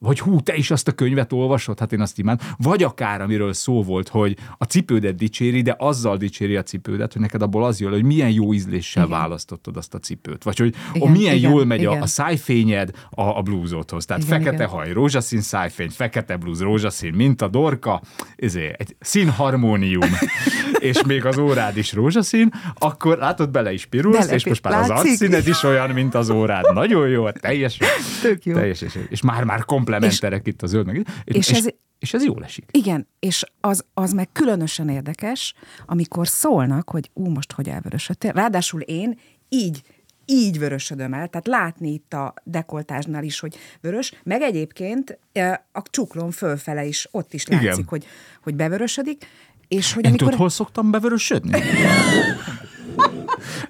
[0.03, 2.47] hogy hú, te is azt a könyvet olvasod, hát én azt imádom.
[2.57, 7.21] Vagy akár, amiről szó volt, hogy a cipődet dicséri, de azzal dicséri a cipődet, hogy
[7.21, 9.19] neked abból az jön, hogy milyen jó ízléssel Igen.
[9.19, 10.43] választottad azt a cipőt.
[10.43, 12.01] Vagy hogy Igen, a milyen igen, jól megy a, igen.
[12.01, 14.05] a szájfényed a, a blúzodhoz.
[14.05, 14.67] Tehát Igen, fekete igen.
[14.67, 18.01] haj, rózsaszín szájfény, fekete blúz, rózsaszín, mint a dorka,
[18.35, 20.09] ezért egy színharmónium,
[20.79, 24.81] és még az órád is rózsaszín, akkor látod, bele is pirulsz, Bele és most már
[24.81, 25.09] az látszik.
[25.09, 26.73] arcszíned is olyan, mint az órád.
[26.73, 27.77] Nagyon jó, teljes.
[28.21, 28.53] Tök jó.
[28.53, 29.65] Teljes, és, és már-már
[29.99, 30.95] komplementerek itt a zöld meg.
[30.95, 32.69] És, és és, ez- és ez jól esik.
[32.71, 35.53] Igen, és az, az meg különösen érdekes,
[35.85, 38.31] amikor szólnak, hogy ú, most hogy elvörösödtél.
[38.31, 39.81] Ráadásul én így
[40.25, 45.81] így vörösödöm el, tehát látni itt a dekoltásnál is, hogy vörös, meg egyébként eh, a
[45.89, 47.83] csuklom fölfele is, ott is látszik, Igen.
[47.87, 48.05] hogy,
[48.43, 49.25] hogy bevörösödik,
[49.67, 50.25] és hogy Én amikor...
[50.27, 51.61] tudod, hol szoktam bevörösödni?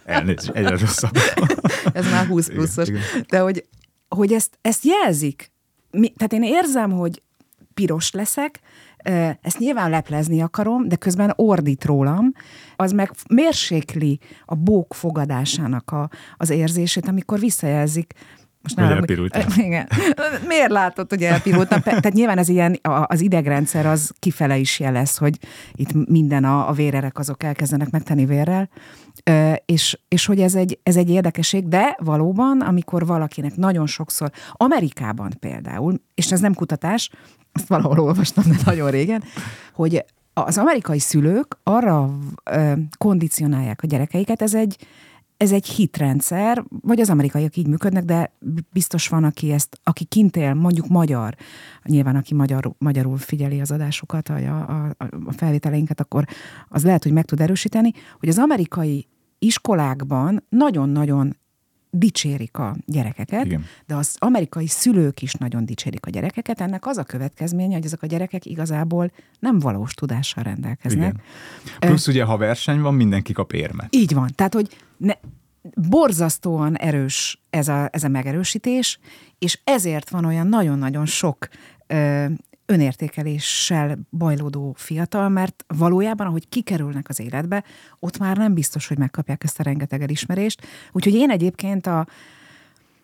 [0.05, 1.17] Elnézést, egyre rosszabb.
[1.93, 2.87] ez már 20 Igen, pluszos.
[2.87, 3.01] igen.
[3.29, 3.65] De hogy,
[4.07, 5.51] hogy ezt, ezt jelzik.
[5.97, 7.21] Mi, tehát én érzem, hogy
[7.73, 8.59] piros leszek,
[9.41, 12.33] ezt nyilván leplezni akarom, de közben ordít rólam,
[12.75, 18.13] az meg mérsékli a bók fogadásának a, az érzését, amikor visszajelzik,
[18.63, 19.45] most nem- elpirultál.
[19.67, 19.87] Igen.
[20.47, 21.81] Miért látod, hogy elpirultam?
[21.81, 25.37] Tehát nyilván ez ilyen, az idegrendszer az kifele is jelez, hogy
[25.73, 28.69] itt minden a, a vérerek azok elkezdenek megtenni vérrel,
[29.65, 35.31] és, és hogy ez egy, ez egy érdekesség, de valóban, amikor valakinek nagyon sokszor, Amerikában
[35.39, 37.09] például, és ez nem kutatás,
[37.51, 39.23] ezt valahol olvastam, de nagyon régen,
[39.73, 42.09] hogy az amerikai szülők arra
[42.97, 44.77] kondicionálják a gyerekeiket, ez egy,
[45.43, 48.33] ez egy hitrendszer, vagy az amerikaiak így működnek, de
[48.71, 51.35] biztos van, aki ezt, aki kint él, mondjuk magyar,
[51.83, 56.25] nyilván aki magyar, magyarul figyeli az adásokat, a, a, a felvételeinket, akkor
[56.69, 59.07] az lehet, hogy meg tud erősíteni, hogy az amerikai
[59.39, 61.37] iskolákban nagyon-nagyon
[61.95, 63.65] dicsérik a gyerekeket, Igen.
[63.87, 66.61] de az amerikai szülők is nagyon dicsérik a gyerekeket.
[66.61, 71.13] Ennek az a következménye, hogy ezek a gyerekek igazából nem valós tudással rendelkeznek.
[71.13, 71.79] Igen.
[71.79, 73.95] Plusz ugye, ha verseny van, mindenki kap érmet.
[73.95, 74.31] Így van.
[74.35, 75.13] Tehát, hogy ne,
[75.89, 78.99] borzasztóan erős ez a, ez a megerősítés,
[79.39, 81.47] és ezért van olyan nagyon-nagyon sok
[81.87, 82.25] ö,
[82.65, 87.63] önértékeléssel bajlódó fiatal, mert valójában, ahogy kikerülnek az életbe,
[87.99, 90.65] ott már nem biztos, hogy megkapják ezt a rengeteg elismerést.
[90.91, 92.07] Úgyhogy én egyébként a,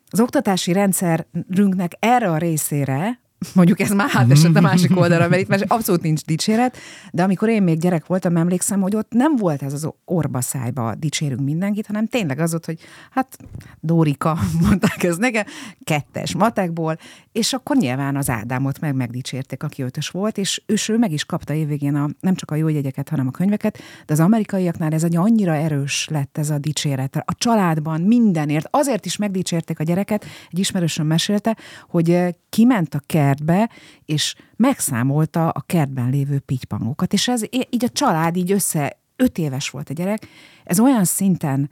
[0.09, 3.19] az oktatási rendszerünknek erre a részére,
[3.53, 6.77] mondjuk ez már átesett a másik oldalra, mert itt már abszolút nincs dicséret,
[7.11, 10.95] de amikor én még gyerek voltam, emlékszem, hogy ott nem volt ez az orba szájba
[10.95, 12.79] dicsérünk mindenkit, hanem tényleg az ott, hogy
[13.11, 13.37] hát
[13.79, 15.43] Dórika, mondták ez nekem,
[15.83, 16.97] kettes matekból,
[17.31, 21.25] és akkor nyilván az Ádámot meg megdicsérték, aki ötös volt, és ő, ő meg is
[21.25, 25.03] kapta évvégén a, nem csak a jó jegyeket, hanem a könyveket, de az amerikaiaknál ez
[25.03, 27.15] egy annyira erős lett ez a dicséret.
[27.15, 32.99] A családban mindenért, azért is megdicsérték a gyereket, egy ismerősöm mesélte, hogy eh, kiment a
[33.29, 33.69] kertbe,
[34.05, 39.69] és megszámolta a kertben lévő pitypangókat, és ez így a család így össze, öt éves
[39.69, 40.27] volt a gyerek,
[40.63, 41.69] ez olyan szinten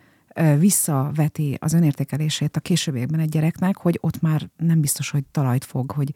[0.58, 5.92] visszaveti az önértékelését a későbbiekben egy gyereknek, hogy ott már nem biztos, hogy talajt fog,
[5.92, 6.14] hogy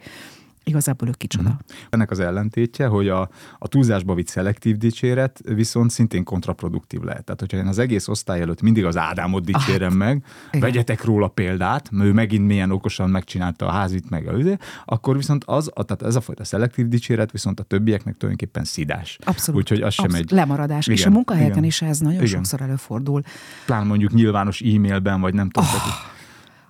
[0.72, 1.58] igazából ő kicsoda.
[1.90, 3.30] Ennek az ellentétje, hogy a,
[3.60, 7.24] a túlzásba vitt szelektív dicséret viszont szintén kontraproduktív lehet.
[7.24, 10.60] Tehát, hogyha én az egész osztály előtt mindig az Ádámot dicsérem meg, igen.
[10.62, 15.16] vegyetek róla példát, mert ő megint milyen okosan megcsinálta a házit, meg a üzé, akkor
[15.18, 19.18] viszont az, a- tehát ez a fajta szelektív dicséret viszont a többieknek tulajdonképpen szidás.
[19.26, 19.62] Abszolút.
[19.62, 20.32] Úgyhogy az sem abszolút.
[20.32, 20.38] egy...
[20.38, 20.88] Lemaradás.
[20.88, 21.68] És a Igen, munkahelyeken igen.
[21.68, 22.28] is ez nagyon Igen.
[22.28, 23.22] sokszor előfordul.
[23.66, 25.70] Plán mondjuk nyilvános e-mailben, vagy nem tudom.
[25.70, 26.10] Oh.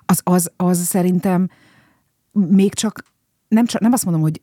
[0.06, 1.50] az, az, az szerintem
[2.32, 3.04] még csak
[3.52, 4.42] nem, csak, nem azt mondom, hogy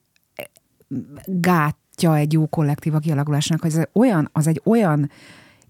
[1.27, 5.11] gátja egy jó kollektíva kialakulásnak, hogy ez olyan, az egy olyan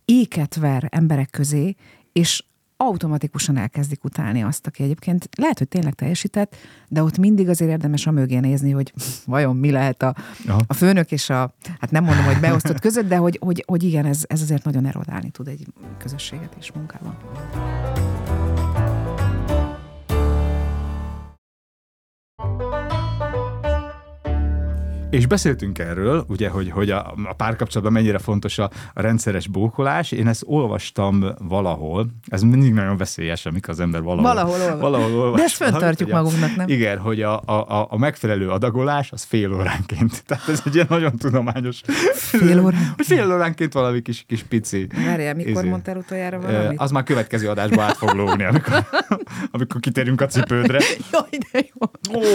[0.04, 1.74] éket ver emberek közé,
[2.12, 2.44] és
[2.76, 6.56] automatikusan elkezdik utálni azt, aki egyébként lehet, hogy tényleg teljesített,
[6.88, 8.92] de ott mindig azért érdemes a mögé nézni, hogy
[9.26, 10.14] vajon mi lehet a,
[10.66, 14.04] a főnök és a, hát nem mondom, hogy beosztott között, de hogy, hogy, hogy igen,
[14.04, 15.66] ez, ez azért nagyon erodálni tud egy
[15.98, 17.16] közösséget és munkában.
[25.10, 30.12] És beszéltünk erről, ugye, hogy, hogy a, a párkapcsolatban mennyire fontos a, a rendszeres bókolás.
[30.12, 34.80] Én ezt olvastam valahol, ez mindig nagyon veszélyes, amikor az ember valahol, valahol, olvas.
[34.80, 35.38] valahol olvas.
[35.38, 36.68] De ezt föntartjuk magunknak, nem?
[36.68, 40.22] Igen, hogy a, a, a megfelelő adagolás az fél óránként.
[40.26, 41.80] Tehát ez egy ilyen nagyon tudományos.
[42.12, 42.94] Fél óránként?
[42.96, 44.86] Hogy fél óránként valami kis, kis pici.
[45.06, 45.68] Várjál, mikor izé.
[45.68, 46.80] mondtál utoljára valamit?
[46.80, 48.84] Az már következő adásba át fog lógni, amikor,
[49.50, 50.78] amikor kiterünk a cipődre.
[51.12, 51.90] Jaj, de jó.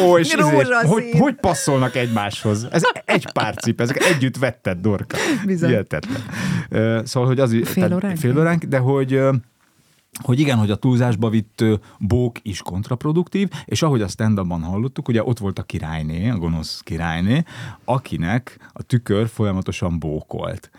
[0.10, 0.42] Ó, és izé,
[0.84, 2.63] hogy, hogy passzolnak egymáshoz?
[2.72, 5.18] Ez egy pár cip, ezek együtt vetted, Dorka.
[5.46, 5.70] Bizony.
[5.70, 6.22] Hihetetlen.
[7.06, 7.56] Szóval, hogy az...
[7.64, 8.18] Fél óránk?
[8.18, 9.22] Fél óránk, de hogy
[10.22, 11.64] hogy igen, hogy a túlzásba vitt
[12.00, 16.82] bók is kontraproduktív, és ahogy a stand hallottuk, ugye ott volt a királyné, a gonosz
[16.84, 17.44] királyné,
[17.86, 20.70] akinek a tükör folyamatosan bókolt.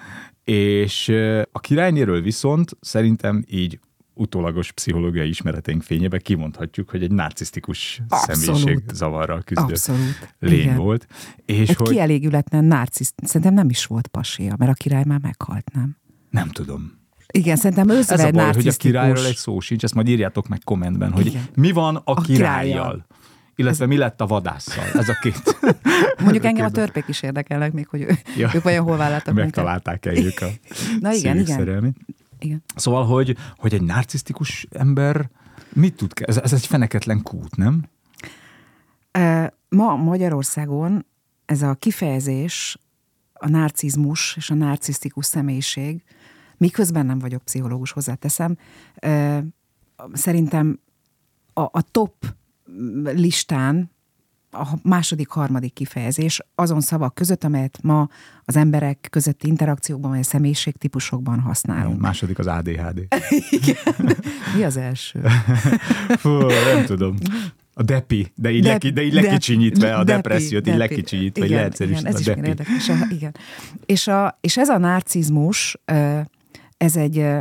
[0.44, 1.08] És
[1.52, 3.78] a királynéről viszont szerintem így
[4.14, 10.34] utólagos pszichológiai ismereteink fényében kimondhatjuk, hogy egy narcisztikus személyiség zavarral küzdő Abszolút.
[10.38, 10.76] lény Igen.
[10.76, 11.06] volt.
[11.44, 11.88] És egy hogy...
[11.88, 13.14] kielégületlen narciszt.
[13.22, 15.96] Szerintem nem is volt pasia, mert a király már meghalt, nem?
[16.30, 17.02] Nem tudom.
[17.32, 20.60] Igen, szerintem Ez a baj, hogy a királyról egy szó sincs, ezt majd írjátok meg
[20.64, 21.42] kommentben, hogy Igen.
[21.54, 22.62] mi van a, A királlyal.
[22.64, 23.06] királlyal.
[23.56, 24.84] Illetve mi lett a vadásszal?
[24.94, 25.58] Ez a két.
[26.24, 28.50] Mondjuk engem a törpék is érdekelnek még, hogy ő, Ja.
[28.54, 29.34] ők vajon hol vállaltak.
[29.44, 30.46] Megtalálták-e ők a
[31.00, 31.96] Na igen, igen.
[32.38, 32.62] Igen.
[32.76, 35.30] Szóval, hogy, hogy egy narcisztikus ember
[35.72, 37.84] mit tud, ez, ez egy feneketlen kút, nem?
[39.68, 41.06] Ma Magyarországon
[41.44, 42.78] ez a kifejezés,
[43.32, 46.02] a narcizmus és a narcisztikus személyiség,
[46.56, 48.56] miközben nem vagyok pszichológus, hozzáteszem,
[50.12, 50.80] szerintem
[51.52, 52.14] a, a top
[53.02, 53.90] listán
[54.54, 58.08] a második, harmadik kifejezés azon szavak között, amelyet ma
[58.44, 62.00] az emberek közötti interakciókban, vagy a személyiségtípusokban A használunk.
[62.00, 63.06] második az ADHD.
[64.56, 65.20] Mi az első?
[66.22, 66.30] Fú,
[66.74, 67.16] nem tudom.
[67.76, 70.78] A depi, de így, Dep- leki, de így dep- lekicsinyítve, a depi, depressziót így depi.
[70.78, 72.48] lekicsinyítve, vagy Igen, leegyszerűsítve, igen, ez a is depi.
[72.48, 72.88] érdekes.
[72.88, 73.34] Aha, igen.
[73.86, 75.78] És, a, és ez a narcizmus,
[76.76, 77.38] ez egy, ö,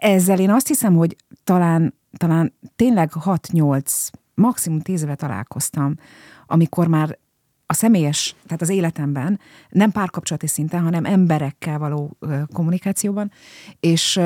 [0.00, 5.94] ezzel én azt hiszem, hogy talán, talán tényleg 6-8, maximum 10 éve találkoztam,
[6.46, 7.18] amikor már
[7.66, 12.16] a személyes, tehát az életemben, nem párkapcsolati szinten, hanem emberekkel való
[12.52, 13.30] kommunikációban,
[13.80, 14.20] és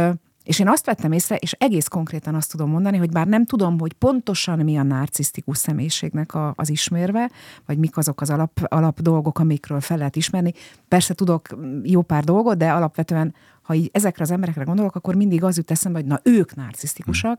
[0.44, 3.79] és én azt vettem észre, és egész konkrétan azt tudom mondani, hogy bár nem tudom,
[3.79, 7.31] hogy pontosan mi a narcisztikus személyiségnek a, az ismérve,
[7.66, 10.53] vagy mik azok az alap, alap dolgok, amikről fel lehet ismerni.
[10.88, 15.44] Persze tudok jó pár dolgot, de alapvetően, ha így ezekre az emberekre gondolok, akkor mindig
[15.44, 17.38] az jut eszembe, hogy na, ők narcisztikusak,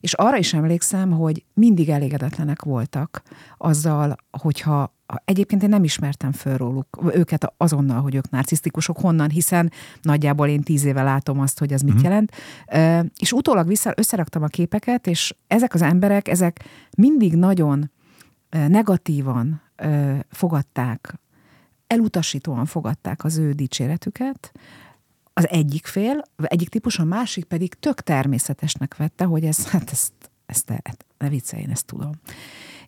[0.00, 3.22] és arra is emlékszem, hogy mindig elégedetlenek voltak
[3.58, 9.72] azzal, hogyha Egyébként én nem ismertem föl róluk őket azonnal, hogy ők narcisztikusok, honnan, hiszen
[10.02, 12.02] nagyjából én tíz éve látom azt, hogy az mit Mhm.
[12.04, 12.32] jelent.
[13.18, 16.64] És utólag vissza, összeraktam a képeket, és ezek az emberek, ezek
[16.96, 17.90] mindig nagyon
[18.50, 19.62] negatívan
[20.30, 21.14] fogadták,
[21.86, 24.52] elutasítóan fogadták az ő dicséretüket,
[25.32, 30.12] az egyik fél, egyik típus, a másik pedig tök természetesnek vette, hogy ez, hát ezt,
[30.46, 30.76] ezt ne,
[31.18, 32.10] ne viccelj, én ezt tudom.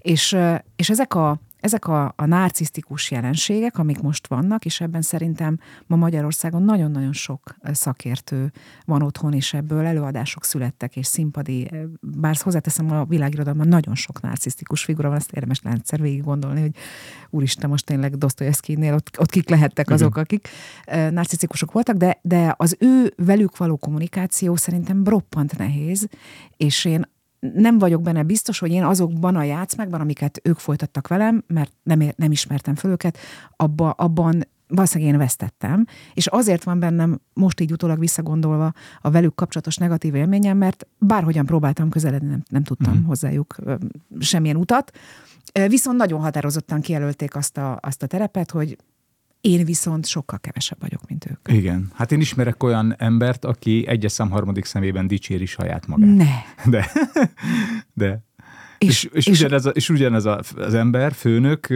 [0.05, 0.37] És,
[0.77, 5.97] és ezek a, ezek a, a narcisztikus jelenségek, amik most vannak, és ebben szerintem ma
[5.97, 8.53] Magyarországon nagyon-nagyon sok szakértő
[8.85, 14.85] van otthon, és ebből előadások születtek, és színpadi, bár hozzáteszem, a világirodalomban nagyon sok narcisztikus
[14.85, 16.75] figura van, ezt érdemes egyszer végig gondolni, hogy
[17.31, 20.49] úristen, most tényleg Dostoyevskynél ott, ott kik lehettek azok, akik
[20.87, 26.09] ö, narcisztikusok voltak, de, de az ő velük való kommunikáció szerintem roppant nehéz,
[26.57, 27.13] és én
[27.53, 32.01] nem vagyok benne biztos, hogy én azokban a játszmákban, amiket ők folytattak velem, mert nem,
[32.01, 33.19] ér- nem ismertem föl őket,
[33.57, 39.35] abba, abban valószínűleg én vesztettem, és azért van bennem most így utólag visszagondolva a velük
[39.35, 43.05] kapcsolatos negatív élményem, mert bárhogyan próbáltam közeledni, nem, nem tudtam mm.
[43.05, 43.75] hozzájuk ö,
[44.19, 44.91] semmilyen utat,
[45.69, 48.77] viszont nagyon határozottan kijelölték azt a, azt a terepet, hogy
[49.45, 51.57] én viszont sokkal kevesebb vagyok, mint ők.
[51.59, 51.91] Igen.
[51.95, 56.17] Hát én ismerek olyan embert, aki egyes szám harmadik szemében dicséri saját magát.
[56.17, 56.27] Ne.
[56.65, 56.91] De,
[58.03, 58.23] de.
[58.79, 61.69] És, és, és, és- ugyanez, a, és ugyanez a, az ember, főnök,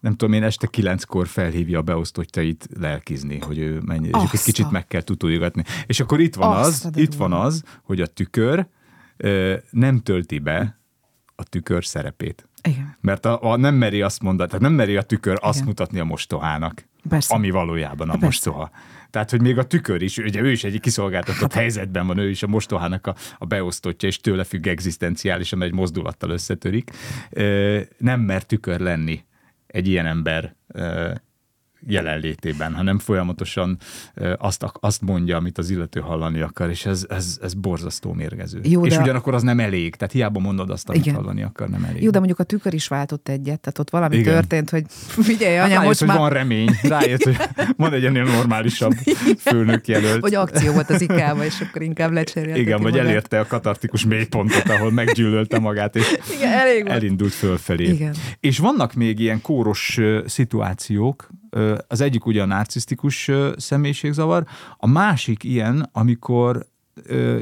[0.00, 4.34] nem tudom én, este kilenckor felhívja a beosztottjait lelkizni, hogy ő mennyi, és akkor Azt
[4.34, 5.64] egy kicsit meg kell tutuljogatni.
[5.86, 8.66] És akkor itt van Azt az, itt van az, hogy a tükör
[9.70, 10.78] nem tölti be
[11.34, 12.48] a tükör szerepét.
[12.62, 12.96] Igen.
[13.00, 15.68] Mert a, a nem meri azt mondani, tehát nem meri a tükör azt Igen.
[15.68, 17.34] mutatni a mostohának, Persze.
[17.34, 18.24] ami valójában a Persze.
[18.24, 18.70] mostoha.
[19.10, 22.42] Tehát, hogy még a tükör is, ugye ő is egy kiszolgáltatott helyzetben van, ő is
[22.42, 26.90] a mostohának a, a beosztottja, és tőle függ egzisztenciálisan, egy mozdulattal összetörik.
[27.98, 29.24] Nem mer tükör lenni
[29.66, 30.56] egy ilyen ember
[31.86, 33.78] jelenlétében, hanem folyamatosan
[34.38, 38.60] azt, azt mondja, amit az illető hallani akar, és ez, ez, ez borzasztó mérgező.
[38.62, 39.02] Jó, és de...
[39.02, 41.14] ugyanakkor az nem elég, tehát hiába mondod azt, amit Igen.
[41.14, 42.02] hallani akar, nem elég.
[42.02, 44.32] Jó, de mondjuk a tükör is váltott egyet, tehát ott valami Igen.
[44.32, 46.18] történt, hogy figyelj, hát anya, rájött, most hogy már...
[46.18, 47.36] van remény, rájött, hogy
[47.76, 48.94] van egy ennél normálisabb
[49.48, 50.20] főnök jelölt.
[50.20, 52.60] Vagy akció volt az ikába, és akkor inkább lecserélte.
[52.60, 53.06] Igen, vagy magát.
[53.06, 57.84] elérte a katartikus mélypontot, ahol meggyűlölte magát, és Igen, elég elindult fölfelé.
[57.84, 58.14] Igen.
[58.40, 61.28] És vannak még ilyen kóros szituációk,
[61.88, 64.46] az egyik ugye a narcisztikus személyiségzavar,
[64.76, 66.66] a másik ilyen, amikor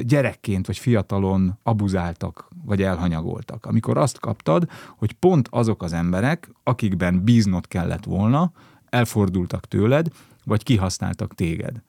[0.01, 3.67] gyerekként vagy fiatalon abuzáltak, vagy elhanyagoltak.
[3.67, 8.53] Amikor azt kaptad, hogy pont azok az emberek, akikben bíznod kellett volna,
[8.89, 10.09] elfordultak tőled,
[10.45, 11.83] vagy kihasználtak téged.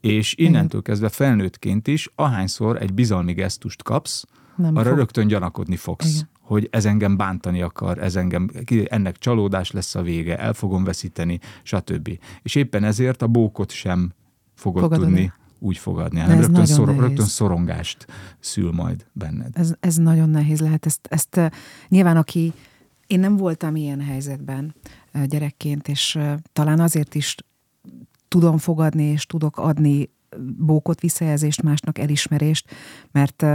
[0.00, 4.24] És innentől kezdve felnőttként is, ahányszor egy bizalmi gesztust kapsz,
[4.56, 4.98] Nem arra fog.
[4.98, 6.14] rögtön gyanakodni fogsz.
[6.14, 8.50] Igen hogy ez engem bántani akar, ez engem,
[8.84, 12.18] ennek csalódás lesz a vége, el fogom veszíteni, stb.
[12.42, 14.12] És éppen ezért a bókot sem
[14.54, 18.06] fogod Fogadod tudni úgy fogadni, hanem rögtön, szor, rögtön szorongást
[18.40, 19.50] szül majd benned.
[19.52, 20.86] Ez, ez nagyon nehéz lehet.
[20.86, 21.40] Ezt, ezt
[21.88, 22.52] nyilván aki,
[23.06, 24.74] én nem voltam ilyen helyzetben
[25.24, 26.18] gyerekként, és
[26.52, 27.36] talán azért is
[28.28, 30.10] tudom fogadni, és tudok adni
[30.56, 32.70] bókot, visszajelzést, másnak elismerést,
[33.12, 33.46] mert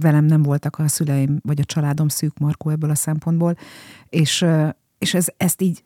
[0.00, 3.56] velem nem voltak a szüleim, vagy a családom szűk markó ebből a szempontból,
[4.08, 4.46] és,
[4.98, 5.84] és ez, ezt így,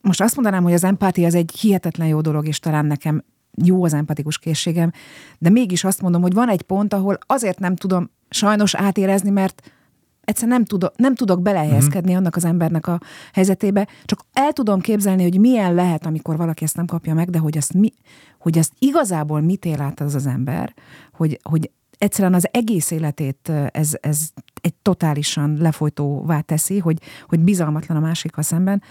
[0.00, 3.24] most azt mondanám, hogy az empátia az egy hihetetlen jó dolog, és talán nekem
[3.56, 4.90] jó az empatikus készségem,
[5.38, 9.72] de mégis azt mondom, hogy van egy pont, ahol azért nem tudom sajnos átérezni, mert
[10.20, 12.18] egyszerűen nem tudok, nem tudok belehelyezkedni mm-hmm.
[12.18, 13.00] annak az embernek a
[13.32, 17.38] helyzetébe, csak el tudom képzelni, hogy milyen lehet, amikor valaki ezt nem kapja meg, de
[17.38, 17.92] hogy azt, mi,
[18.38, 20.74] hogy azt igazából mit él át az az ember,
[21.12, 21.70] hogy, hogy
[22.00, 24.28] egyszerűen az egész életét ez, ez
[24.60, 26.98] egy totálisan lefolytóvá teszi, hogy,
[27.28, 28.82] hogy bizalmatlan a másikkal szemben,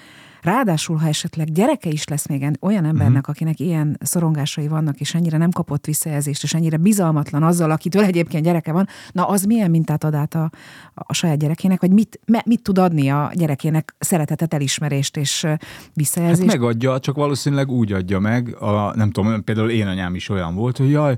[0.42, 3.30] Ráadásul, ha esetleg gyereke is lesz még olyan embernek, uh-huh.
[3.30, 8.44] akinek ilyen szorongásai vannak, és ennyire nem kapott visszajelzést, és ennyire bizalmatlan azzal, akitől egyébként
[8.44, 10.52] gyereke van, na az milyen mintát ad át a,
[10.94, 15.48] a saját gyerekének, vagy mit, me, mit tud adni a gyerekének szeretetet, elismerést és
[15.94, 16.50] visszajelzést?
[16.50, 20.56] Hát megadja, csak valószínűleg úgy adja meg, a, nem tudom, például én anyám is olyan
[20.56, 21.16] volt, hogy jaj,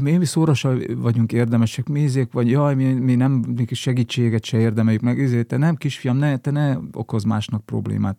[0.00, 5.02] mi, mi szórosa vagyunk érdemesek, mézék, vagy jaj, mi, mi nem mi segítséget se érdemeljük
[5.02, 8.16] meg, ezért te nem kisfiam, ne, te ne okoz másnak problémát.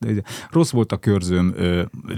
[0.51, 1.55] Rossz volt a körzőm,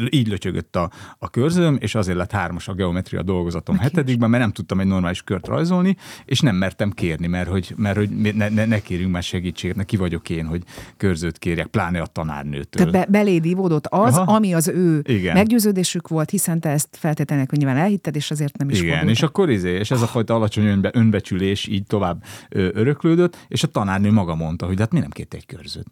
[0.09, 4.43] így lötyögött a, a körzőm, és azért lett hármas a geometria dolgozatom Neki hetedikben, mert
[4.43, 5.95] nem tudtam egy normális kört rajzolni,
[6.25, 9.97] és nem mertem kérni, mert hogy, mert, hogy ne, ne, ne kérjünk már segítséget, neki
[9.97, 10.63] vagyok én, hogy
[10.97, 12.91] körzőt kérjek, pláne a tanárnőtől.
[12.91, 13.45] Tehát be, beléd
[13.81, 14.35] az, Aha.
[14.35, 15.33] ami az ő Igen.
[15.33, 19.49] meggyőződésük volt, hiszen te ezt feltétlenül nyilván elhitted, és azért nem is Igen, és akkor
[19.49, 24.11] izé, és ez a fajta alacsony önbe, önbecsülés így tovább ö, öröklődött, és a tanárnő
[24.11, 25.87] maga mondta, hogy hát mi nem kért egy körzőt.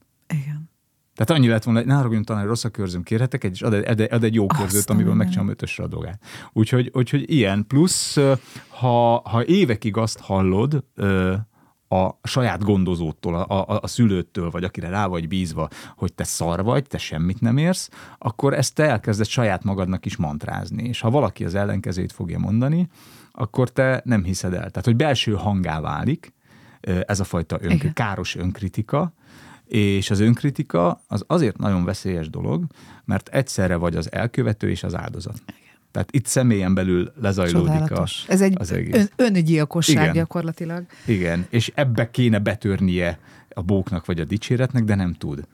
[1.15, 3.73] Tehát annyi lett volna, hogy ne haragudjon tanár, rossz a körzöm, kérhetek egy, és ad,
[3.73, 6.21] ad, ad egy jó körzőt, Aztán amiből megcsinálom ötösre a dolgát.
[6.53, 7.67] Úgyhogy, úgyhogy ilyen.
[7.67, 8.17] Plusz,
[8.67, 10.83] ha, ha évekig azt hallod,
[11.87, 16.63] a saját gondozótól, a, a, a szülőtől, vagy akire rá vagy bízva, hogy te szar
[16.63, 20.83] vagy, te semmit nem érsz, akkor ezt te elkezded saját magadnak is mantrázni.
[20.83, 22.87] És ha valaki az ellenkezőjét fogja mondani,
[23.31, 24.69] akkor te nem hiszed el.
[24.69, 26.33] Tehát, hogy belső hangá válik
[26.81, 29.13] ez a fajta ön, káros önkritika,
[29.67, 32.65] és az önkritika az azért nagyon veszélyes dolog,
[33.05, 35.41] mert egyszerre vagy az elkövető és az áldozat.
[35.91, 38.25] Tehát itt személyen belül lezajlódik Csodálatos.
[38.27, 39.09] a, Ez egy az egész.
[39.15, 40.13] Ön, öngyilkosság Igen.
[40.13, 40.85] gyakorlatilag.
[41.05, 45.47] Igen, és ebbe kéne betörnie a bóknak vagy a dicséretnek, de nem tud.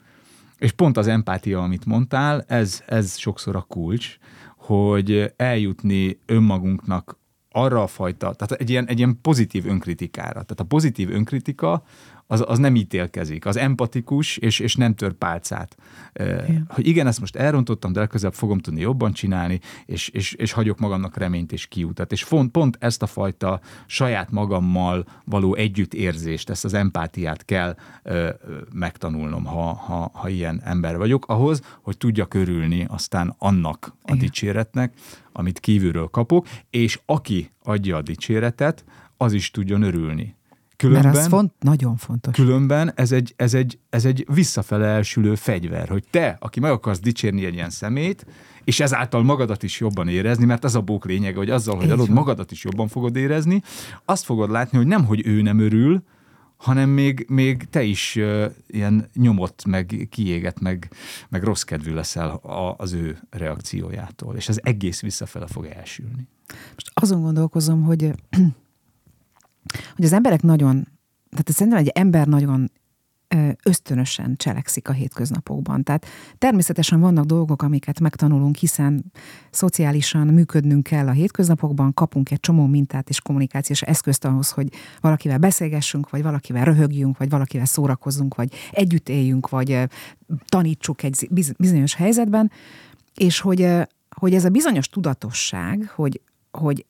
[0.58, 4.18] És pont az empátia, amit mondtál, ez, ez sokszor a kulcs,
[4.58, 7.20] hogy eljutni önmagunknak
[7.52, 10.32] arra a fajta, tehát egy ilyen, egy ilyen pozitív önkritikára.
[10.32, 11.84] Tehát a pozitív önkritika
[12.32, 15.76] az, az nem ítélkezik, az empatikus, és, és nem tör pálcát.
[16.14, 16.66] Igen.
[16.70, 20.80] Hogy igen, ezt most elrontottam, de legközelebb fogom tudni jobban csinálni, és, és, és hagyok
[20.80, 22.12] magamnak reményt és kiutat.
[22.12, 28.30] És pont, pont ezt a fajta saját magammal való együttérzést, ezt az empátiát kell ö,
[28.74, 34.18] megtanulnom, ha, ha, ha ilyen ember vagyok, ahhoz, hogy tudja körülni aztán annak a igen.
[34.18, 34.94] dicséretnek,
[35.32, 38.86] amit kívülről kapok, és aki adja a dicséretet,
[39.18, 40.36] az is tudjon örülni.
[40.82, 42.36] Különben, Mert az font, nagyon fontos.
[42.36, 47.00] Különben ez egy, ez, egy, ez egy visszafele elsülő fegyver, hogy te, aki meg akarsz
[47.00, 48.26] dicsérni egy ilyen szemét,
[48.64, 52.10] és ezáltal magadat is jobban érezni, mert ez a bók lényege, hogy azzal, hogy adod,
[52.10, 53.62] magadat is jobban fogod érezni,
[54.06, 56.04] azt fogod látni, hogy nem, hogy ő nem örül,
[56.58, 60.92] hanem még, még te is uh, ilyen nyomott, meg kiégett, meg,
[61.30, 66.28] meg rossz kedvű leszel a, az ő reakciójától, és az egész visszafele fog elsülni.
[66.48, 68.12] Most azon gondolkozom, hogy,
[69.96, 70.88] hogy az emberek nagyon,
[71.30, 72.72] tehát szerintem egy ember nagyon
[73.64, 75.84] ösztönösen cselekszik a hétköznapokban.
[75.84, 76.06] Tehát
[76.38, 79.12] természetesen vannak dolgok, amiket megtanulunk, hiszen
[79.52, 84.68] szociálisan működnünk kell a hétköznapokban, kapunk egy csomó mintát és kommunikációs eszközt ahhoz, hogy
[85.02, 89.88] valakivel beszélgessünk, vagy valakivel röhögjünk, vagy valakivel szórakozzunk, vagy együtt éljünk, vagy
[90.46, 92.52] tanítsuk egy bizonyos helyzetben,
[93.16, 93.68] és hogy,
[94.16, 96.86] hogy ez a bizonyos tudatosság, hogy, hogy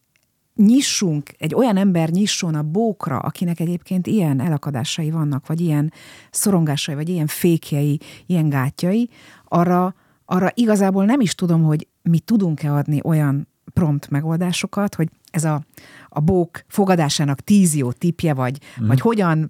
[0.55, 5.93] nyissunk, egy olyan ember nyisson a bókra, akinek egyébként ilyen elakadásai vannak, vagy ilyen
[6.31, 9.09] szorongásai, vagy ilyen fékjei, ilyen gátjai,
[9.47, 9.95] arra,
[10.25, 15.61] arra igazából nem is tudom, hogy mi tudunk-e adni olyan prompt megoldásokat, hogy ez a,
[16.09, 18.87] a bók fogadásának tíz jó tipje, vagy, mm.
[18.87, 19.49] vagy hogyan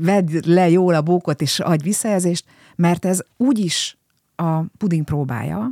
[0.00, 2.44] vedd le jól a bókot és adj visszajelzést,
[2.76, 3.96] mert ez úgyis
[4.36, 5.70] a puding próbája.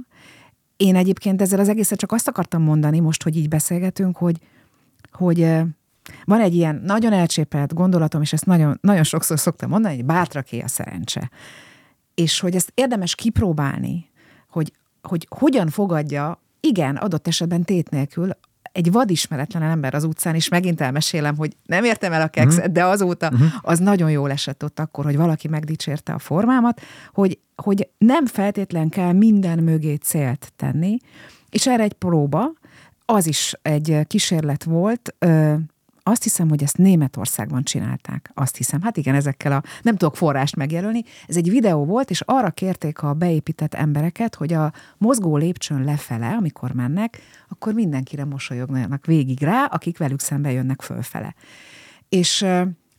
[0.77, 4.39] Én egyébként ezzel az egészet csak azt akartam mondani, most, hogy így beszélgetünk, hogy,
[5.13, 5.41] hogy
[6.25, 10.61] van egy ilyen nagyon elcsépelt gondolatom, és ezt nagyon, nagyon sokszor szoktam mondani, hogy bátraké
[10.61, 11.31] a szerencse.
[12.15, 14.11] És hogy ezt érdemes kipróbálni,
[14.51, 18.31] hogy, hogy hogyan fogadja, igen, adott esetben tét nélkül
[18.73, 22.75] egy vadismeretlen ember az utcán, és megint elmesélem, hogy nem értem el a kekszet, uh-huh.
[22.75, 23.49] de azóta uh-huh.
[23.61, 26.81] az nagyon jól esett ott akkor, hogy valaki megdicsérte a formámat,
[27.13, 30.97] hogy, hogy nem feltétlen kell minden mögé célt tenni,
[31.51, 32.53] és erre egy próba,
[33.11, 35.15] az is egy kísérlet volt,
[36.03, 38.31] azt hiszem, hogy ezt Németországban csinálták.
[38.35, 38.83] Azt hiszem.
[38.83, 41.03] Hát igen, ezekkel a, nem tudok forrást megjelölni.
[41.27, 46.29] Ez egy videó volt, és arra kérték a beépített embereket, hogy a mozgó lépcsőn lefele,
[46.29, 51.35] amikor mennek, akkor mindenkire mosolyognak végig rá, akik velük szembe jönnek fölfele.
[52.09, 52.47] És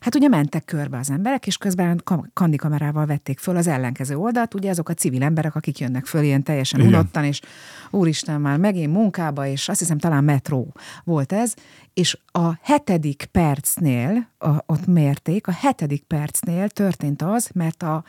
[0.01, 4.69] Hát ugye mentek körbe az emberek, és közben kandikamerával vették föl az ellenkező oldalt, ugye
[4.69, 6.93] azok a civil emberek, akik jönnek föl ilyen teljesen Igen.
[6.93, 7.41] unottan, és
[7.89, 10.73] úristen már megint munkába, és azt hiszem talán metró
[11.03, 11.53] volt ez,
[11.93, 18.03] és a hetedik percnél, a, ott mérték, a hetedik percnél történt az, mert a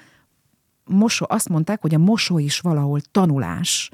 [0.84, 3.90] mosó, azt mondták, hogy a mosó is valahol tanulás.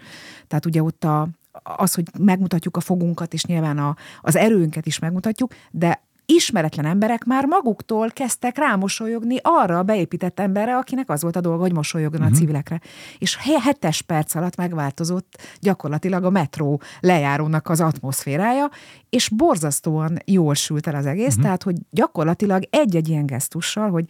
[0.47, 1.29] Tehát ugye ott a,
[1.63, 7.25] az, hogy megmutatjuk a fogunkat, és nyilván a, az erőnket is megmutatjuk, de ismeretlen emberek
[7.25, 12.21] már maguktól kezdtek rámosolyogni arra a beépített emberre, akinek az volt a dolga, hogy mosolyogjon
[12.21, 12.27] uh-huh.
[12.27, 12.39] a mhm.
[12.41, 12.81] civilekre.
[13.19, 18.71] És hetes perc alatt megváltozott gyakorlatilag a metró lejárónak az atmoszférája,
[19.11, 21.43] és borzasztóan jól sült el az egész, uh-huh.
[21.43, 24.05] tehát, hogy gyakorlatilag egy-egy ilyen gesztussal, hogy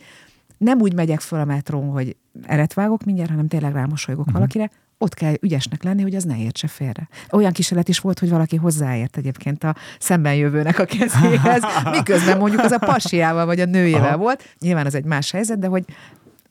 [0.56, 4.38] nem úgy megyek föl a metrón, hogy eret vágok mindjárt, hanem tényleg rámosolygok uh-huh.
[4.38, 7.08] valakire, ott kell ügyesnek lenni, hogy az ne értse félre.
[7.30, 11.62] Olyan kísérlet is volt, hogy valaki hozzáért egyébként a szemben jövőnek a kezéhez,
[11.96, 14.16] miközben mondjuk az a pasiával vagy a nőjével Aha.
[14.16, 14.54] volt.
[14.58, 15.84] Nyilván az egy más helyzet, de hogy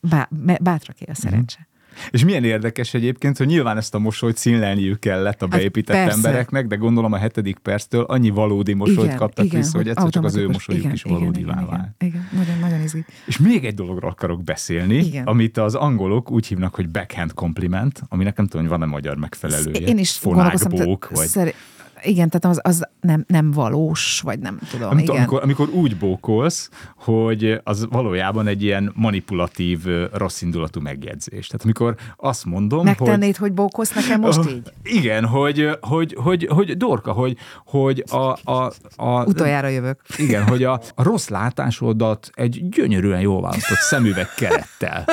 [0.00, 0.28] bá,
[0.60, 1.58] bátraké a szerencse.
[1.60, 1.76] Mm.
[2.10, 6.12] És milyen érdekes egyébként, hogy nyilván ezt a mosolyt színlelniük kellett a hát beépített hát
[6.12, 10.08] embereknek, de gondolom a hetedik perctől annyi valódi mosolyt igen, kaptak igen, vissza, hogy egyszer
[10.08, 11.88] csak az ő mosolyuk igen, is valódivá igen, vált.
[11.98, 13.04] Igen, igen, nagyon, nagyon izgi.
[13.26, 15.24] És még egy dologról akarok beszélni, igen.
[15.24, 19.86] amit az angolok úgy hívnak, hogy backhand compliment, aminek nem tudom, hogy van-e magyar megfelelője.
[19.86, 21.26] Én is Fonákbók, vagy...
[21.26, 21.54] Szer-
[22.02, 24.88] igen, tehát az, az nem, nem valós, vagy nem tudom.
[24.88, 25.16] Nem igen.
[25.16, 31.46] amikor, amikor úgy bókolsz, hogy az valójában egy ilyen manipulatív, rossz indulatú megjegyzés.
[31.46, 34.72] Tehát amikor azt mondom, Megtennéd, hogy, hogy bókolsz nekem most így?
[34.82, 39.24] Igen, hogy, hogy, hogy, hogy Dorka, hogy, hogy a, a, a...
[39.24, 40.00] Utoljára jövök.
[40.16, 45.04] Igen, hogy a, a rossz látásodat egy gyönyörűen jól választott szemüveg kerettel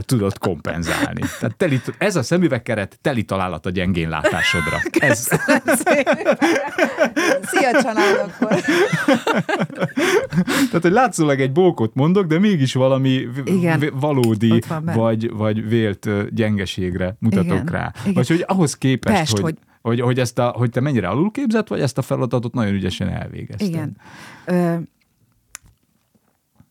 [0.00, 1.20] tudod kompenzálni.
[1.40, 4.80] Tehát teli, ez a szemüveg keret teli találat a gyengén látásodra.
[4.98, 5.28] Ez,
[7.50, 8.60] Szia, család, akkor.
[10.66, 17.16] Tehát, hogy látszólag egy bókot mondok, de mégis valami Igen, valódi vagy, vagy vélt gyengeségre
[17.18, 17.92] mutatok Igen, rá.
[18.00, 18.14] Igen.
[18.14, 21.68] Vagy hogy ahhoz képest, Pest, hogy, hogy hogy, hogy, ezt a, hogy te mennyire alulképzett,
[21.68, 23.68] vagy ezt a feladatot nagyon ügyesen elvégezted.
[23.68, 23.96] Igen.
[24.44, 24.76] Ö,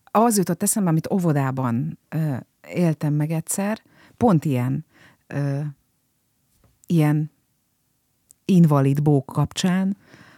[0.04, 2.34] az jutott eszembe, amit óvodában ö,
[2.74, 3.82] éltem meg egyszer,
[4.16, 4.86] pont ilyen,
[5.26, 5.60] ö,
[6.86, 7.30] ilyen
[8.50, 9.96] invalid bók kapcsán,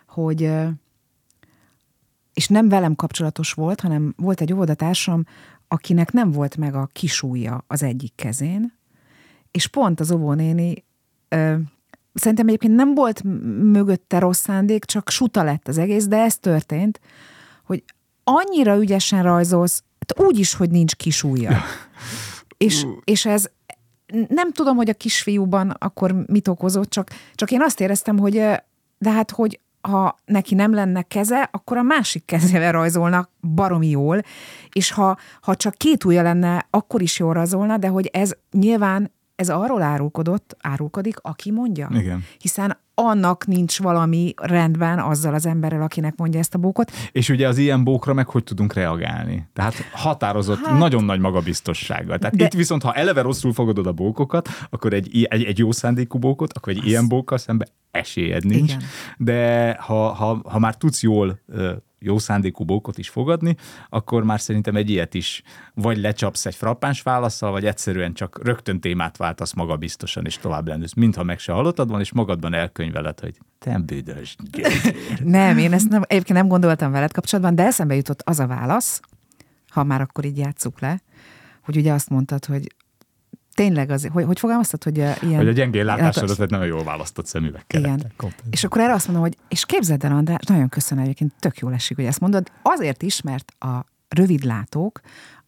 [0.08, 0.50] hogy
[2.34, 5.24] és nem velem kapcsolatos volt, hanem volt egy óvodatársam,
[5.68, 8.78] akinek nem volt meg a kisújja az egyik kezén,
[9.50, 10.84] és pont az óvónéni
[11.28, 11.54] ö,
[12.14, 13.22] szerintem egyébként nem volt
[13.62, 17.00] mögötte rossz szándék, csak suta lett az egész, de ez történt,
[17.64, 17.84] hogy
[18.24, 21.62] annyira ügyesen rajzolsz, hát úgy is, hogy nincs kisújja.
[22.56, 23.50] és, és ez,
[24.28, 28.34] nem tudom, hogy a kisfiúban akkor mit okozott, csak, csak én azt éreztem, hogy
[28.98, 34.22] de hát, hogy ha neki nem lenne keze, akkor a másik kezével rajzolnak baromi jól,
[34.72, 39.12] és ha, ha csak két ujja lenne, akkor is jól rajzolna, de hogy ez nyilván
[39.40, 41.88] ez arról árulkodott, árulkodik, aki mondja.
[41.92, 42.24] Igen.
[42.38, 46.92] Hiszen annak nincs valami rendben azzal az emberrel, akinek mondja ezt a bókot.
[47.12, 49.48] És ugye az ilyen bókra meg hogy tudunk reagálni?
[49.52, 52.18] Tehát határozott, hát, nagyon nagy magabiztossággal.
[52.18, 52.44] Tehát de...
[52.44, 56.52] itt viszont, ha eleve rosszul fogadod a bókokat, akkor egy, egy, egy jó szándékú bókot,
[56.52, 56.84] akkor egy az...
[56.86, 58.72] ilyen bókkal szembe esélyed nincs.
[58.72, 58.82] Igen.
[59.16, 61.40] De ha, ha, ha már tudsz jól
[62.00, 63.56] jó szándékú bókot is fogadni,
[63.88, 65.42] akkor már szerintem egy ilyet is
[65.74, 70.94] vagy lecsapsz egy frappáns válaszsal, vagy egyszerűen csak rögtön témát váltasz magabiztosan, és tovább lendülsz,
[70.94, 74.36] mintha meg se hallottad van, és magadban elkönyveled, hogy te büdös
[75.22, 79.00] Nem, én ezt nem, egyébként nem gondoltam veled kapcsolatban, de eszembe jutott az a válasz,
[79.68, 81.00] ha már akkor így játsszuk le,
[81.64, 82.74] hogy ugye azt mondtad, hogy
[83.60, 85.36] tényleg az, hogy, hogy fogalmaztad, hogy a, ilyen...
[85.36, 87.80] Hogy a gyengén látásodat hát, nagyon jól választott szemüvegkel.
[87.80, 88.12] Igen.
[88.50, 91.72] És akkor erre azt mondom, hogy és képzeld el, András, nagyon köszönöm egyébként, tök jól
[91.72, 95.00] esik, hogy ezt mondod, azért is, mert a rövidlátók,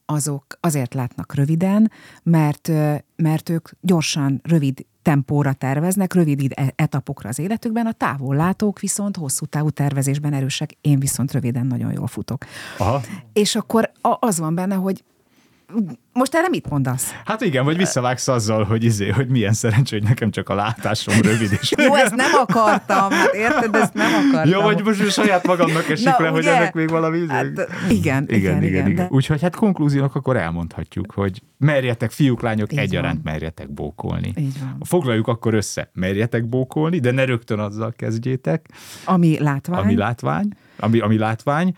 [0.07, 1.91] azok azért látnak röviden,
[2.23, 2.71] mert,
[3.17, 9.47] mert ők gyorsan, rövid tempóra terveznek, rövid e- etapokra az életükben, a távollátók viszont hosszú
[9.47, 12.45] távú tervezésben erősek, én viszont röviden nagyon jól futok.
[12.79, 13.01] Aha.
[13.33, 15.05] És akkor az van benne, hogy
[16.13, 17.15] most erre mit mondasz?
[17.25, 21.21] Hát igen, vagy visszavágsz azzal, hogy izé, hogy milyen szerencsé, hogy nekem csak a látásom
[21.21, 21.59] rövid.
[21.61, 24.51] És Jó, ezt nem akartam, hát érted, ezt nem akartam.
[24.51, 27.33] Jó, vagy most saját magamnak esik Na, le, hogy ennek még valami izé.
[27.33, 28.95] Hát, igen, igen, igen, igen, igen.
[28.95, 29.07] De...
[29.11, 33.33] Úgyhogy hát konklúziónak akkor elmondhatjuk, hogy merjetek, fiúk, lányok, Így egyaránt van.
[33.33, 34.33] merjetek bókolni.
[34.37, 34.79] Így van.
[34.81, 38.69] Foglaljuk akkor össze, merjetek bókolni, de ne rögtön azzal kezdjétek.
[39.05, 39.81] Ami látvány.
[39.81, 40.49] Ami látvány
[40.83, 41.75] ami, ami látvány,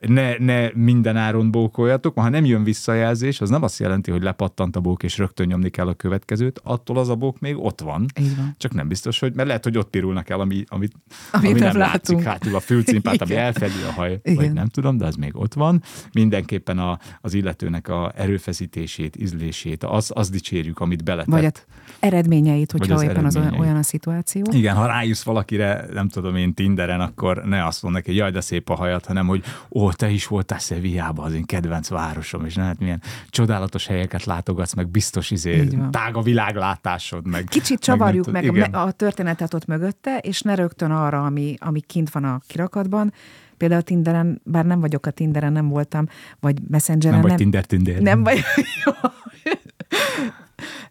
[0.00, 4.76] ne, ne minden áron bókoljatok, ha nem jön visszajelzés, az nem azt jelenti, hogy lepattant
[4.76, 8.06] a bók, és rögtön nyomni kell a következőt, attól az a bók még ott van.
[8.36, 8.54] van.
[8.58, 10.88] Csak nem biztos, hogy, mert lehet, hogy ott pirulnak el, ami, ami,
[11.32, 14.36] ami nem, nem látszik hátul a fülcimpát, ami elfedi a haj, Igen.
[14.36, 15.82] vagy nem tudom, de az még ott van.
[16.12, 21.30] Mindenképpen a, az illetőnek a erőfeszítését, ízlését, az, az dicsérjük, amit beletett.
[21.30, 21.64] Vagy az
[22.00, 23.52] eredményeit, hogyha vagy az éppen eredményeit.
[23.54, 24.44] az olyan a szituáció.
[24.50, 28.40] Igen, ha rájössz valakire, nem tudom én, Tinderen, akkor ne azt mondnak, hogy jaj, de
[28.40, 32.54] szép a hajat, hanem hogy ó, te is voltál Sevillában, az én kedvenc városom, és
[32.54, 33.51] hát milyen csodálatos
[33.86, 37.44] helyeket látogatsz, meg biztos izé, tág a világlátásod, meg...
[37.44, 42.10] Kicsit csavarjuk meg, meg a történetet ott mögötte, és ne rögtön arra, ami, ami kint
[42.10, 43.12] van a kirakatban,
[43.56, 46.06] például a Tinderen, bár nem vagyok a Tinderen, nem voltam,
[46.40, 47.18] vagy Messengeren.
[47.18, 48.00] Nem vagy Tinder Tinder.
[48.00, 48.40] Nem vagy...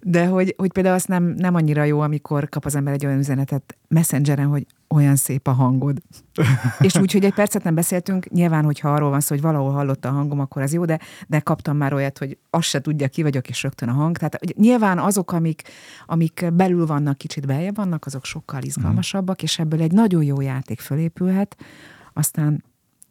[0.04, 3.18] De hogy, hogy például az nem, nem annyira jó, amikor kap az ember egy olyan
[3.18, 6.02] üzenetet messengeren, hogy olyan szép a hangod.
[6.80, 10.10] és úgy, hogy egy percet nem beszéltünk, nyilván, hogyha arról van szó, hogy valahol hallotta
[10.10, 13.22] a hangom, akkor az jó, de, de kaptam már olyat, hogy azt se tudja, ki
[13.22, 14.18] vagyok, és rögtön a hang.
[14.18, 15.62] Tehát hogy nyilván azok, amik,
[16.06, 20.80] amik belül vannak, kicsit beljebb vannak, azok sokkal izgalmasabbak, és ebből egy nagyon jó játék
[20.80, 21.56] fölépülhet,
[22.14, 22.64] aztán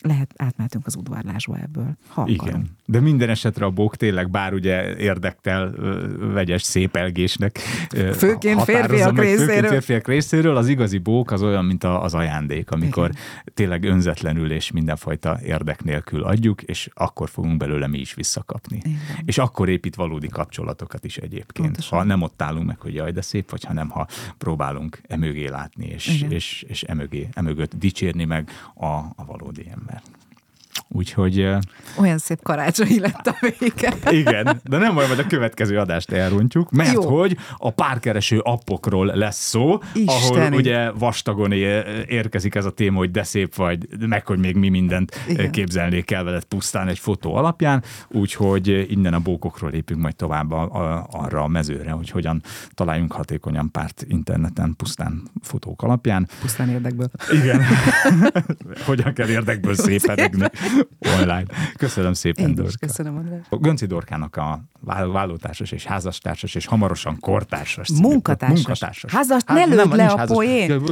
[0.03, 2.39] lehet átmentünk az udvarlásba ebből, ha Igen.
[2.39, 2.65] Akarom.
[2.91, 5.75] De minden esetre a bók tényleg, bár ugye érdektel
[6.19, 7.59] vegyes szépelgésnek
[8.15, 9.47] főként férfiak meg, részéről.
[9.47, 13.23] Főként férfiak részéről, az igazi bók az olyan, mint az ajándék, amikor Igen.
[13.55, 18.81] tényleg önzetlenül és mindenfajta érdek nélkül adjuk, és akkor fogunk belőle mi is visszakapni.
[18.85, 18.99] Igen.
[19.25, 21.67] És akkor épít valódi kapcsolatokat is egyébként.
[21.67, 21.99] Pontosan.
[21.99, 24.07] Ha nem ott állunk meg, hogy jaj, de szép vagy, hanem ha
[24.39, 30.03] próbálunk emögé látni, és, és, és emögé, emögött dicsérni meg a, a valódi ember ember.
[30.93, 31.49] Úgyhogy...
[31.99, 33.95] Olyan szép karácsonyi lett a vége.
[34.21, 37.19] Igen, de nem majd a következő adást elrontjuk, mert Jó.
[37.19, 40.41] hogy a párkereső appokról lesz szó, Isteni.
[40.41, 41.53] ahol ugye vastagon
[42.07, 45.51] érkezik ez a téma, hogy de szép vagy, meg hogy még mi mindent Igen.
[45.51, 50.63] képzelnék el veled pusztán egy fotó alapján, úgyhogy innen a bókokról lépünk majd tovább a,
[50.63, 52.43] a, arra a mezőre, hogy hogyan
[52.75, 56.29] találjunk hatékonyan párt interneten pusztán fotók alapján.
[56.41, 57.11] Pusztán érdekből.
[57.33, 57.63] Igen.
[58.87, 60.49] hogyan kell érdekből szépedni
[61.19, 61.45] online.
[61.77, 62.87] Köszönöm szépen, Én Dorka.
[62.87, 63.47] köszönöm, András.
[63.51, 67.89] Gönci Dorkának a vállótársas és házastársas és hamarosan kortársas.
[67.89, 68.57] Munkatársas.
[68.57, 69.13] munkatársas.
[69.13, 70.83] Házas, ne lőd le a poén.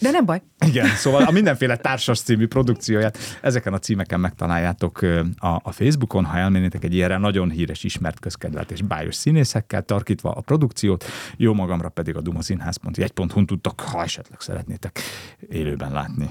[0.00, 0.42] De nem baj.
[0.66, 5.02] Igen, szóval a mindenféle társas című produkcióját ezeken a címeken megtaláljátok
[5.36, 10.30] a, a Facebookon, ha elmennétek egy ilyenre nagyon híres, ismert, közkedvelt és bájos színészekkel tarkítva
[10.30, 11.04] a produkciót,
[11.36, 15.00] jó magamra pedig a dumaszínház.1.hu tudtok, ha esetleg szeretnétek
[15.48, 16.30] élőben látni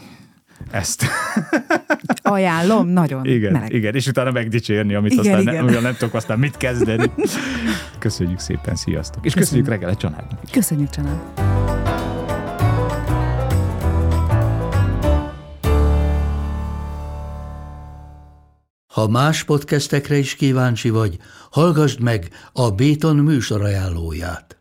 [0.72, 1.06] ezt.
[2.22, 3.74] Ajánlom, nagyon igen, meleg.
[3.74, 5.66] Igen, és utána megdicsérni, amit igen, aztán igen.
[5.66, 7.12] Ne, nem tudok aztán mit kezdeni.
[8.00, 9.26] Köszönjük szépen, sziasztok.
[9.26, 10.50] És köszönjük, köszönjük reggel a családnak is.
[10.50, 11.20] Köszönjük család.
[18.94, 21.18] Ha más podcastekre is kíváncsi vagy,
[21.52, 24.61] hallgassd meg a Béton műsor ajánlóját.